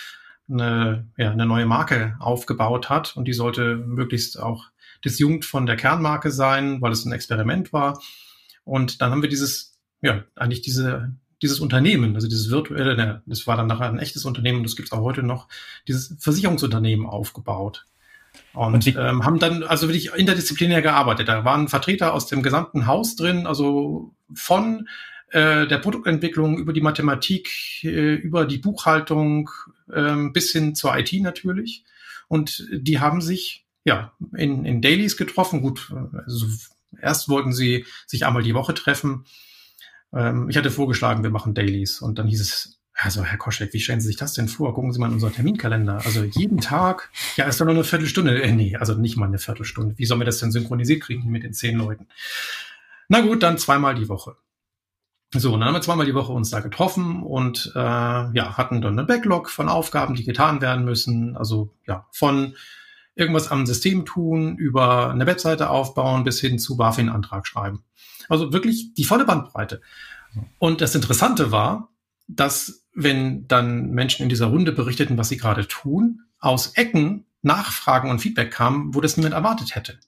[0.50, 4.66] eine, ja, eine neue Marke aufgebaut hat und die sollte möglichst auch
[5.04, 8.00] disjunkt von der Kernmarke sein, weil es ein Experiment war.
[8.64, 13.56] Und dann haben wir dieses, ja, eigentlich diese, dieses Unternehmen, also dieses virtuelle, das war
[13.56, 15.48] dann nachher ein echtes Unternehmen, das gibt es auch heute noch,
[15.88, 17.86] dieses Versicherungsunternehmen aufgebaut.
[18.54, 21.28] Und, und ähm, haben dann also wirklich interdisziplinär gearbeitet.
[21.28, 24.88] Da waren Vertreter aus dem gesamten Haus drin, also von
[25.30, 27.48] äh, der Produktentwicklung über die Mathematik,
[27.84, 29.50] äh, über die Buchhaltung
[29.90, 31.84] äh, bis hin zur IT natürlich.
[32.28, 35.62] Und die haben sich ja in, in Dailies getroffen.
[35.62, 35.92] Gut,
[36.26, 36.46] also
[37.00, 39.24] erst wollten sie sich einmal die Woche treffen.
[40.12, 42.02] Ähm, ich hatte vorgeschlagen, wir machen Dailies.
[42.02, 44.74] Und dann hieß es, also, Herr Koschek, wie stellen Sie sich das denn vor?
[44.74, 46.00] Gucken Sie mal in unseren Terminkalender.
[46.04, 48.42] Also jeden Tag, ja, ist doch nur eine Viertelstunde.
[48.42, 49.98] Äh, nee, also nicht mal eine Viertelstunde.
[49.98, 52.06] Wie sollen wir das denn synchronisiert kriegen mit den zehn Leuten?
[53.08, 54.36] Na gut, dann zweimal die Woche.
[55.34, 58.98] So, dann haben wir zweimal die Woche uns da getroffen und äh, ja, hatten dann
[58.98, 61.36] eine Backlog von Aufgaben, die getan werden müssen.
[61.36, 62.54] Also ja, von
[63.14, 67.82] irgendwas am System tun, über eine Webseite aufbauen, bis hin zu BaFin-Antrag schreiben.
[68.28, 69.80] Also wirklich die volle Bandbreite.
[70.58, 71.88] Und das Interessante war,
[72.28, 78.08] dass wenn dann Menschen in dieser Runde berichteten, was sie gerade tun, aus Ecken Nachfragen
[78.10, 79.98] und Feedback kamen, wo das niemand erwartet hätte.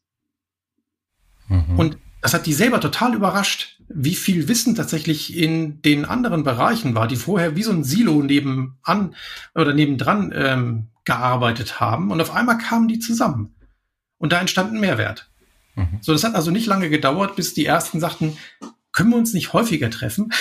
[1.48, 1.78] Mhm.
[1.78, 6.94] Und das hat die selber total überrascht, wie viel Wissen tatsächlich in den anderen Bereichen
[6.94, 9.14] war, die vorher wie so ein Silo nebenan
[9.54, 12.10] oder nebendran ähm, gearbeitet haben.
[12.10, 13.54] Und auf einmal kamen die zusammen.
[14.16, 15.28] Und da entstand ein Mehrwert.
[15.74, 15.98] Mhm.
[16.00, 18.38] So, das hat also nicht lange gedauert, bis die ersten sagten,
[18.92, 20.32] können wir uns nicht häufiger treffen?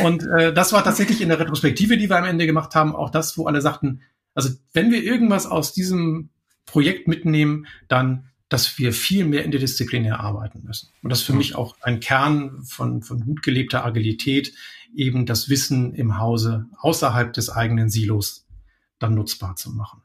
[0.00, 3.10] Und äh, das war tatsächlich in der Retrospektive, die wir am Ende gemacht haben, auch
[3.10, 4.02] das, wo alle sagten,
[4.34, 6.30] also wenn wir irgendwas aus diesem
[6.66, 10.90] Projekt mitnehmen, dann, dass wir viel mehr interdisziplinär arbeiten müssen.
[11.02, 11.38] Und das ist für mhm.
[11.38, 14.52] mich auch ein Kern von, von gut gelebter Agilität,
[14.94, 18.46] eben das Wissen im Hause außerhalb des eigenen Silos
[18.98, 20.02] dann nutzbar zu machen.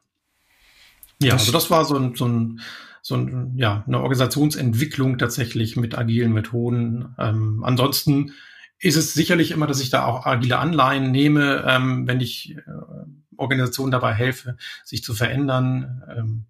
[1.21, 2.61] Ja, also das war so ein, so ein
[3.01, 7.15] so ein, ja, eine Organisationsentwicklung tatsächlich mit agilen Methoden.
[7.17, 8.33] Ähm, ansonsten
[8.81, 12.61] ist es sicherlich immer, dass ich da auch agile Anleihen nehme, ähm, wenn ich äh,
[13.37, 16.03] Organisationen dabei helfe, sich zu verändern.
[16.09, 16.45] Ähm,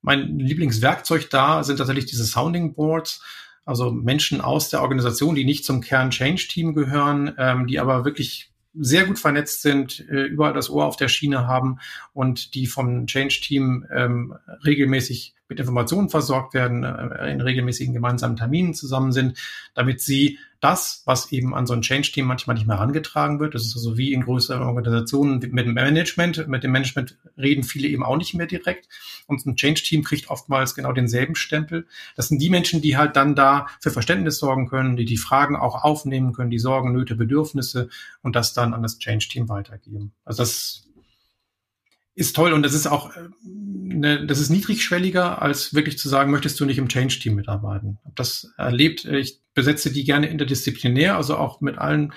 [0.00, 3.22] mein Lieblingswerkzeug da sind tatsächlich diese Sounding Boards,
[3.66, 8.04] also Menschen aus der Organisation, die nicht zum Kern Change Team gehören, ähm, die aber
[8.04, 11.78] wirklich sehr gut vernetzt sind, äh, überall das Ohr auf der Schiene haben
[12.12, 18.36] und die vom Change Team ähm, regelmäßig mit Informationen versorgt werden, äh, in regelmäßigen gemeinsamen
[18.36, 19.38] Terminen zusammen sind,
[19.74, 23.66] damit sie das, was eben an so ein Change-Team manchmal nicht mehr herangetragen wird, das
[23.66, 28.02] ist also wie in größeren Organisationen mit dem Management, mit dem Management reden viele eben
[28.02, 28.88] auch nicht mehr direkt
[29.26, 31.86] und ein Change-Team kriegt oftmals genau denselben Stempel.
[32.16, 35.56] Das sind die Menschen, die halt dann da für Verständnis sorgen können, die die Fragen
[35.56, 37.90] auch aufnehmen können, die Sorgen, Nöte, Bedürfnisse
[38.22, 40.12] und das dann an das Change-Team weitergeben.
[40.24, 40.83] Also das
[42.14, 46.30] ist toll und das ist auch, äh, ne, das ist niedrigschwelliger, als wirklich zu sagen,
[46.30, 47.98] möchtest du nicht im Change-Team mitarbeiten.
[48.04, 52.12] Hab das erlebt, ich besetze die gerne interdisziplinär, also auch mit allen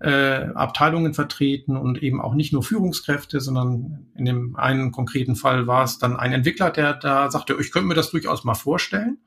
[0.00, 5.66] äh, Abteilungen vertreten und eben auch nicht nur Führungskräfte, sondern in dem einen konkreten Fall
[5.66, 9.18] war es dann ein Entwickler, der da sagte, ich könnte mir das durchaus mal vorstellen.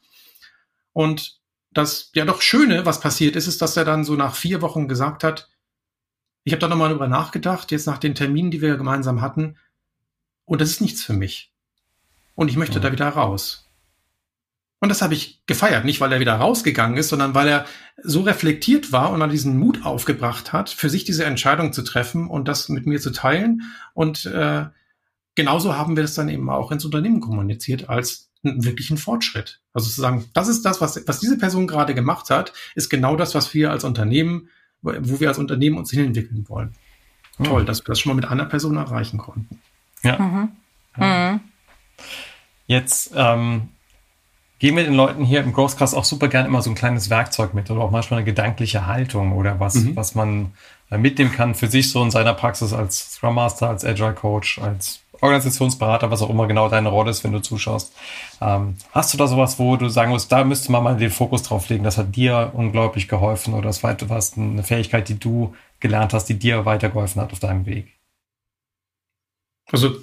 [0.91, 1.39] Und
[1.71, 4.87] das ja doch Schöne, was passiert ist, ist, dass er dann so nach vier Wochen
[4.87, 5.49] gesagt hat,
[6.43, 9.57] ich habe da nochmal drüber nachgedacht, jetzt nach den Terminen, die wir gemeinsam hatten,
[10.45, 11.51] und das ist nichts für mich.
[12.35, 12.83] Und ich möchte mhm.
[12.83, 13.63] da wieder raus.
[14.83, 17.65] Und das habe ich gefeiert, nicht weil er wieder rausgegangen ist, sondern weil er
[18.03, 22.27] so reflektiert war und dann diesen Mut aufgebracht hat, für sich diese Entscheidung zu treffen
[22.27, 23.61] und das mit mir zu teilen.
[23.93, 24.65] Und äh,
[25.35, 29.61] genauso haben wir es dann eben auch ins Unternehmen kommuniziert als einen wirklichen Fortschritt.
[29.71, 33.15] Also zu sagen, das ist das, was, was diese Person gerade gemacht hat, ist genau
[33.15, 34.49] das, was wir als Unternehmen,
[34.81, 36.75] wo wir als Unternehmen uns hinentwickeln wollen.
[37.37, 37.45] Mhm.
[37.45, 39.61] Toll, dass wir das schon mal mit einer Person erreichen konnten.
[40.03, 40.19] Ja.
[40.19, 40.51] Mhm.
[40.97, 41.39] Mhm.
[42.67, 43.69] Jetzt ähm,
[44.59, 47.53] geben wir den Leuten hier im Growthcast auch super gern immer so ein kleines Werkzeug
[47.53, 49.95] mit oder auch manchmal eine gedankliche Haltung oder was, mhm.
[49.95, 50.53] was man
[50.91, 54.59] äh, mitnehmen kann für sich so in seiner Praxis als Scrum Master, als Agile Coach,
[54.59, 57.93] als Organisationsberater, was auch immer genau deine Rolle ist, wenn du zuschaust.
[58.41, 61.43] Ähm, hast du da sowas, wo du sagen musst, da müsste man mal den Fokus
[61.43, 65.55] drauf legen, das hat dir unglaublich geholfen oder das war etwas, eine Fähigkeit, die du
[65.79, 67.92] gelernt hast, die dir weitergeholfen hat auf deinem Weg?
[69.73, 69.97] Also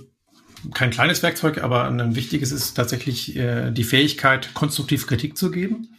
[0.75, 5.97] kein kleines Werkzeug, aber ein wichtiges ist tatsächlich äh, die Fähigkeit, konstruktiv Kritik zu geben.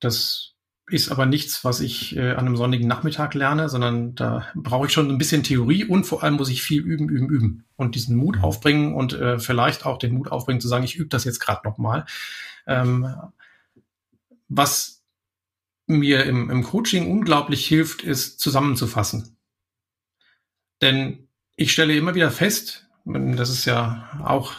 [0.00, 0.54] Das
[0.88, 4.92] ist aber nichts, was ich äh, an einem sonnigen Nachmittag lerne, sondern da brauche ich
[4.92, 8.16] schon ein bisschen Theorie und vor allem muss ich viel üben, üben, üben und diesen
[8.16, 8.44] Mut mhm.
[8.44, 11.60] aufbringen und äh, vielleicht auch den Mut aufbringen zu sagen, ich übe das jetzt gerade
[11.64, 12.06] nochmal.
[12.66, 13.14] Ähm,
[14.48, 15.04] was
[15.86, 19.36] mir im, im Coaching unglaublich hilft, ist zusammenzufassen.
[20.82, 21.28] Denn
[21.60, 24.52] ich stelle immer wieder fest, das ist ja auch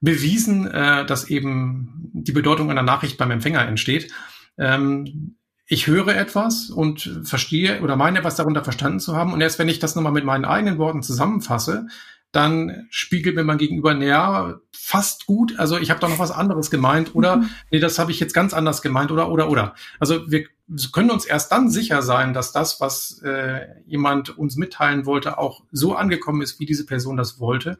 [0.00, 4.12] bewiesen, äh, dass eben die Bedeutung einer Nachricht beim Empfänger entsteht
[4.58, 9.32] ähm, ich höre etwas und verstehe oder meine etwas darunter verstanden zu haben.
[9.32, 11.86] Und erst wenn ich das nochmal mit meinen eigenen Worten zusammenfasse,
[12.32, 15.58] dann spiegelt mir mein Gegenüber näher fast gut.
[15.58, 17.50] Also ich habe doch noch was anderes gemeint oder mhm.
[17.70, 19.74] nee, das habe ich jetzt ganz anders gemeint oder oder oder.
[19.98, 20.44] Also wir
[20.92, 25.62] können uns erst dann sicher sein, dass das, was äh, jemand uns mitteilen wollte, auch
[25.72, 27.78] so angekommen ist, wie diese Person das wollte,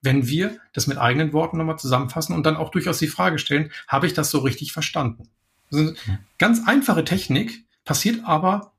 [0.00, 3.70] wenn wir das mit eigenen Worten nochmal zusammenfassen und dann auch durchaus die Frage stellen,
[3.86, 5.28] habe ich das so richtig verstanden?
[5.70, 5.92] Also
[6.38, 8.72] ganz einfache Technik, passiert aber,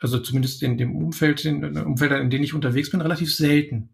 [0.00, 3.90] also zumindest in dem Umfeld, in den Umfeldern, in denen ich unterwegs bin, relativ selten.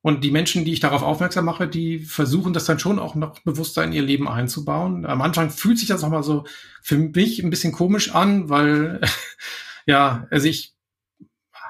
[0.00, 3.40] Und die Menschen, die ich darauf aufmerksam mache, die versuchen das dann schon auch noch
[3.40, 5.04] bewusster in ihr Leben einzubauen.
[5.04, 6.44] Am Anfang fühlt sich das auch mal so
[6.82, 9.00] für mich ein bisschen komisch an, weil
[9.86, 10.74] ja, also ich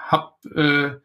[0.08, 1.00] habe äh,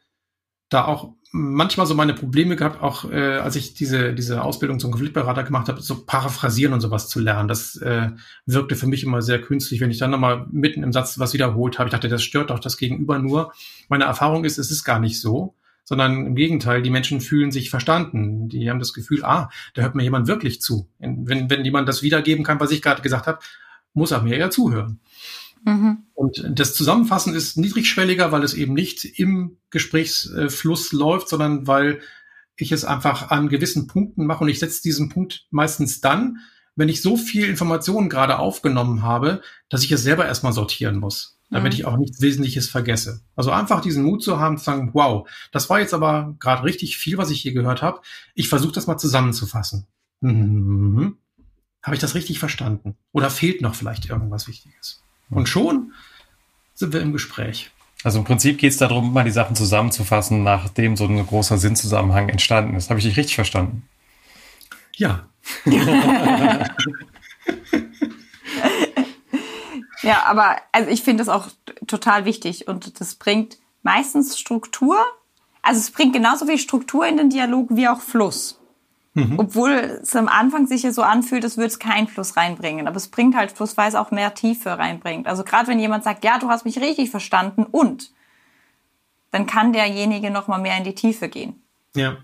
[0.70, 4.92] da auch manchmal so meine Probleme gehabt, auch äh, als ich diese, diese Ausbildung zum
[4.92, 7.48] Konfliktberater gemacht habe, so paraphrasieren und sowas zu lernen.
[7.48, 8.12] Das äh,
[8.46, 11.80] wirkte für mich immer sehr künstlich, wenn ich dann nochmal mitten im Satz was wiederholt
[11.80, 11.88] habe.
[11.88, 13.52] Ich dachte, das stört doch das Gegenüber nur.
[13.90, 17.70] Meine Erfahrung ist, es ist gar nicht so, sondern im Gegenteil, die Menschen fühlen sich
[17.70, 18.50] verstanden.
[18.50, 20.90] Die haben das Gefühl, ah, da hört mir jemand wirklich zu.
[21.00, 23.40] Wenn, wenn jemand das wiedergeben kann, was ich gerade gesagt habe,
[23.94, 25.00] muss er mir ja zuhören.
[25.66, 26.04] Mhm.
[26.14, 32.02] Und das Zusammenfassen ist niedrigschwelliger, weil es eben nicht im Gesprächsfluss läuft, sondern weil
[32.56, 36.40] ich es einfach an gewissen Punkten mache und ich setze diesen Punkt meistens dann,
[36.76, 41.40] wenn ich so viel Informationen gerade aufgenommen habe, dass ich es selber erstmal sortieren muss,
[41.54, 41.80] damit mhm.
[41.80, 43.22] ich auch nichts Wesentliches vergesse.
[43.36, 46.98] Also einfach diesen Mut zu haben, zu sagen, wow, das war jetzt aber gerade richtig
[46.98, 48.02] viel, was ich hier gehört habe.
[48.34, 49.86] Ich versuche das mal zusammenzufassen.
[50.22, 51.18] Mhm.
[51.82, 52.96] Habe ich das richtig verstanden?
[53.12, 55.04] Oder fehlt noch vielleicht irgendwas Wichtiges?
[55.30, 55.94] Und schon
[56.74, 57.72] sind wir im Gespräch.
[58.04, 62.30] Also im Prinzip geht es darum, mal die Sachen zusammenzufassen, nachdem so ein großer Sinnzusammenhang
[62.30, 62.90] entstanden ist.
[62.90, 63.84] Habe ich dich richtig verstanden?
[64.96, 65.28] Ja.
[70.04, 71.48] ja, aber also ich finde das auch
[71.88, 74.98] total wichtig und das bringt meistens Struktur.
[75.62, 78.60] Also es bringt genauso viel Struktur in den Dialog wie auch Fluss.
[79.16, 79.40] Mhm.
[79.40, 82.88] Obwohl es am Anfang sich ja so anfühlt, es würde es keinen Fluss reinbringen.
[82.88, 85.28] Aber es bringt halt Fluss, weil es auch mehr Tiefe reinbringt.
[85.28, 88.12] Also gerade wenn jemand sagt, ja, du hast mich richtig verstanden und,
[89.34, 91.64] dann kann derjenige noch mal mehr in die Tiefe gehen.
[91.96, 92.18] Ja.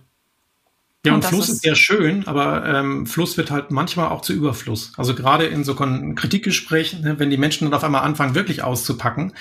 [1.06, 4.34] Ja, und, und Fluss ist, ja schön, aber ähm, Fluss wird halt manchmal auch zu
[4.34, 4.92] Überfluss.
[4.98, 9.34] Also gerade in so Kritikgesprächen, ne, wenn die Menschen dann auf einmal anfangen, wirklich auszupacken,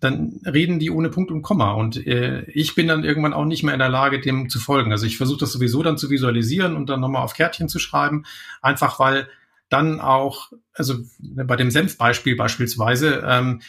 [0.00, 1.72] dann reden die ohne Punkt und Komma.
[1.72, 4.90] Und äh, ich bin dann irgendwann auch nicht mehr in der Lage, dem zu folgen.
[4.90, 8.24] Also ich versuche das sowieso dann zu visualisieren und dann nochmal auf Kärtchen zu schreiben,
[8.60, 9.28] einfach weil
[9.68, 13.62] dann auch, also bei dem Senfbeispiel beispielsweise, ähm,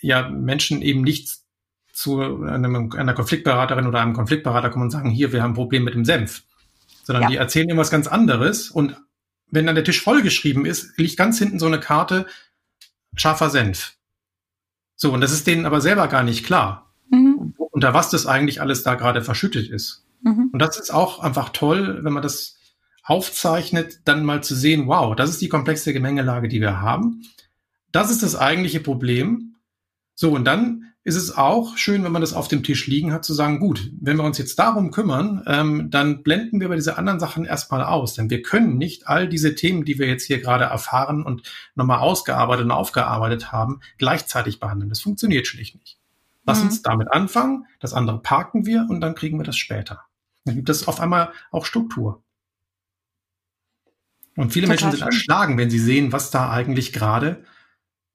[0.00, 1.38] ja Menschen eben nicht
[1.92, 5.84] zu einem, einer Konfliktberaterin oder einem Konfliktberater kommen und sagen, hier, wir haben ein Problem
[5.84, 6.42] mit dem Senf.
[7.06, 7.28] Sondern ja.
[7.28, 8.96] die erzählen irgendwas ganz anderes und
[9.48, 12.26] wenn dann der Tisch vollgeschrieben ist, liegt ganz hinten so eine Karte
[13.14, 13.94] scharfer Senf.
[14.96, 17.54] So, und das ist denen aber selber gar nicht klar, mhm.
[17.56, 20.04] unter was das eigentlich alles da gerade verschüttet ist.
[20.22, 20.50] Mhm.
[20.52, 22.58] Und das ist auch einfach toll, wenn man das
[23.04, 27.22] aufzeichnet, dann mal zu sehen, wow, das ist die komplexe Gemengelage, die wir haben.
[27.92, 29.54] Das ist das eigentliche Problem.
[30.16, 33.24] So, und dann ist es auch schön, wenn man das auf dem Tisch liegen hat,
[33.24, 36.98] zu sagen, gut, wenn wir uns jetzt darum kümmern, ähm, dann blenden wir bei diese
[36.98, 38.14] anderen Sachen erstmal aus.
[38.14, 41.42] Denn wir können nicht all diese Themen, die wir jetzt hier gerade erfahren und
[41.76, 44.88] nochmal ausgearbeitet und aufgearbeitet haben, gleichzeitig behandeln.
[44.88, 45.96] Das funktioniert schlicht nicht.
[46.44, 46.66] Lass mhm.
[46.66, 50.00] uns damit anfangen, das andere parken wir und dann kriegen wir das später.
[50.44, 52.24] Dann gibt es auf einmal auch Struktur.
[54.34, 57.44] Und viele Total Menschen sind erschlagen, wenn sie sehen, was da eigentlich gerade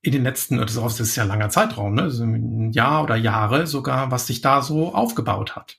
[0.01, 2.03] in den letzten, das ist ja langer Zeitraum, ne?
[2.03, 5.77] also ein Jahr oder Jahre sogar, was sich da so aufgebaut hat.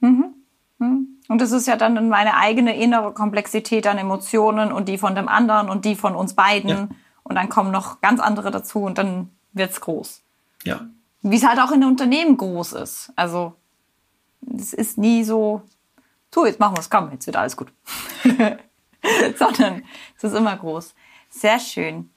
[0.00, 0.34] Mhm.
[0.78, 1.06] Mhm.
[1.28, 5.28] Und das ist ja dann meine eigene innere Komplexität an Emotionen und die von dem
[5.28, 6.70] anderen und die von uns beiden.
[6.70, 6.88] Ja.
[7.24, 10.22] Und dann kommen noch ganz andere dazu und dann wird's groß.
[10.64, 10.86] Ja.
[11.20, 13.12] Wie es halt auch in Unternehmen groß ist.
[13.16, 13.54] Also,
[14.56, 15.60] es ist nie so,
[16.30, 17.70] tu, jetzt machen wir es, komm, jetzt wird alles gut.
[19.36, 19.82] Sondern
[20.16, 20.94] es ist immer groß.
[21.28, 22.10] Sehr schön.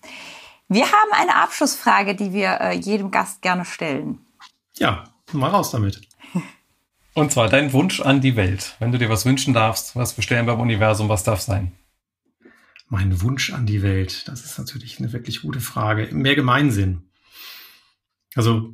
[0.71, 4.19] Wir haben eine Abschlussfrage, die wir äh, jedem Gast gerne stellen.
[4.77, 5.03] Ja,
[5.33, 5.99] mal raus damit.
[7.13, 8.77] Und zwar dein Wunsch an die Welt.
[8.79, 11.73] Wenn du dir was wünschen darfst, was bestellen beim Universum, was darf sein?
[12.87, 16.07] Mein Wunsch an die Welt, das ist natürlich eine wirklich gute Frage.
[16.15, 17.03] Mehr Gemeinsinn.
[18.35, 18.73] Also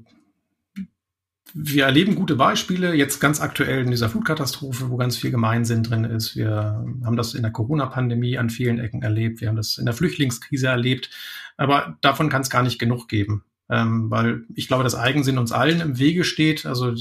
[1.54, 6.04] wir erleben gute Beispiele, jetzt ganz aktuell in dieser Flutkatastrophe, wo ganz viel Gemeinsinn drin
[6.04, 6.36] ist.
[6.36, 9.42] Wir haben das in der Corona-Pandemie an vielen Ecken erlebt.
[9.42, 11.10] Wir haben das in der Flüchtlingskrise erlebt.
[11.58, 13.44] Aber davon kann es gar nicht genug geben.
[13.70, 16.66] Ähm, weil ich glaube, dass Eigensinn uns allen im Wege steht.
[16.66, 16.94] Also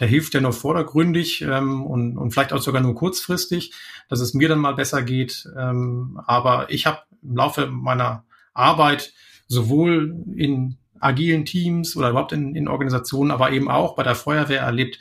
[0.00, 3.74] der hilft ja nur vordergründig ähm, und, und vielleicht auch sogar nur kurzfristig,
[4.08, 5.48] dass es mir dann mal besser geht.
[5.56, 8.24] Ähm, aber ich habe im Laufe meiner
[8.54, 9.12] Arbeit
[9.48, 14.60] sowohl in agilen Teams oder überhaupt in, in Organisationen, aber eben auch bei der Feuerwehr
[14.60, 14.98] erlebt,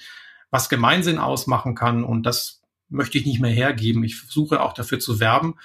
[0.50, 2.04] was Gemeinsinn ausmachen kann.
[2.04, 4.04] Und das möchte ich nicht mehr hergeben.
[4.04, 5.56] Ich versuche auch dafür zu werben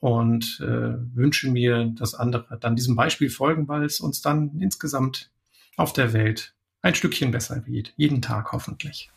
[0.00, 5.30] und äh, wünsche mir, dass andere dann diesem Beispiel folgen, weil es uns dann insgesamt
[5.76, 7.92] auf der Welt ein Stückchen besser geht.
[7.96, 9.10] Jeden Tag hoffentlich.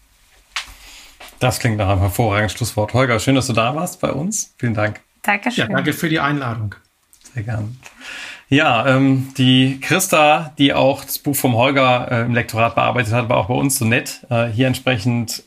[1.40, 2.94] Das klingt nach einem hervorragenden Schlusswort.
[2.94, 4.54] Holger, schön, dass du da warst bei uns.
[4.58, 5.02] Vielen Dank.
[5.24, 5.70] Dankeschön.
[5.70, 6.76] Ja, danke für die Einladung.
[7.34, 7.78] Sehr gern.
[8.50, 13.30] Ja, ähm, die Christa, die auch das Buch vom Holger äh, im Lektorat bearbeitet hat,
[13.30, 15.44] war auch bei uns so nett, äh, hier entsprechend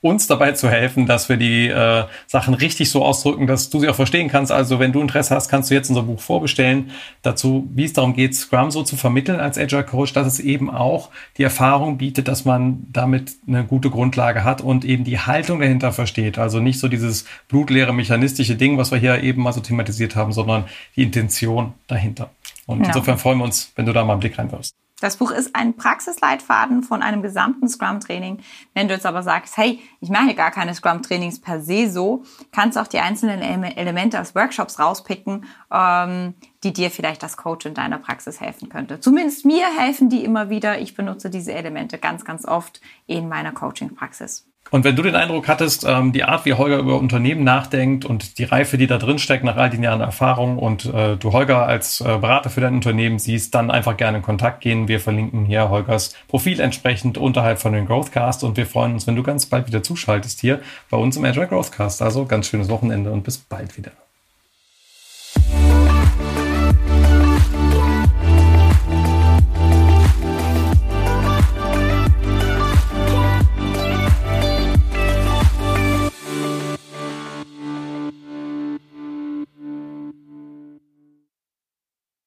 [0.00, 3.88] uns dabei zu helfen, dass wir die äh, Sachen richtig so ausdrücken, dass du sie
[3.88, 4.52] auch verstehen kannst.
[4.52, 6.90] Also wenn du Interesse hast, kannst du jetzt unser Buch vorbestellen.
[7.22, 10.70] Dazu, wie es darum geht, Scrum so zu vermitteln als Agile Coach, dass es eben
[10.70, 15.58] auch die Erfahrung bietet, dass man damit eine gute Grundlage hat und eben die Haltung
[15.58, 16.38] dahinter versteht.
[16.38, 20.32] Also nicht so dieses blutleere mechanistische Ding, was wir hier eben mal so thematisiert haben,
[20.32, 22.30] sondern die Intention dahinter.
[22.68, 22.88] Und ja.
[22.88, 24.76] insofern freuen wir uns, wenn du da mal einen Blick reinwirfst.
[25.00, 28.40] Das Buch ist ein Praxisleitfaden von einem gesamten Scrum-Training.
[28.74, 32.76] Wenn du jetzt aber sagst, hey, ich mache gar keine Scrum-Trainings per se so, kannst
[32.76, 37.74] du auch die einzelnen Elemente aus Workshops rauspicken, ähm, die dir vielleicht als Coach in
[37.74, 39.00] deiner Praxis helfen könnte.
[39.00, 40.80] Zumindest mir helfen die immer wieder.
[40.80, 44.47] Ich benutze diese Elemente ganz, ganz oft in meiner Coaching-Praxis.
[44.70, 48.38] Und wenn du den Eindruck hattest, ähm, die Art, wie Holger über Unternehmen nachdenkt und
[48.38, 51.66] die Reife, die da drin steckt nach all den Jahren Erfahrung und äh, du Holger
[51.66, 54.88] als äh, Berater für dein Unternehmen siehst, dann einfach gerne in Kontakt gehen.
[54.88, 59.16] Wir verlinken hier Holgers Profil entsprechend unterhalb von den Growthcast und wir freuen uns, wenn
[59.16, 60.60] du ganz bald wieder zuschaltest hier
[60.90, 62.02] bei uns im Agile Growthcast.
[62.02, 63.92] Also ganz schönes Wochenende und bis bald wieder.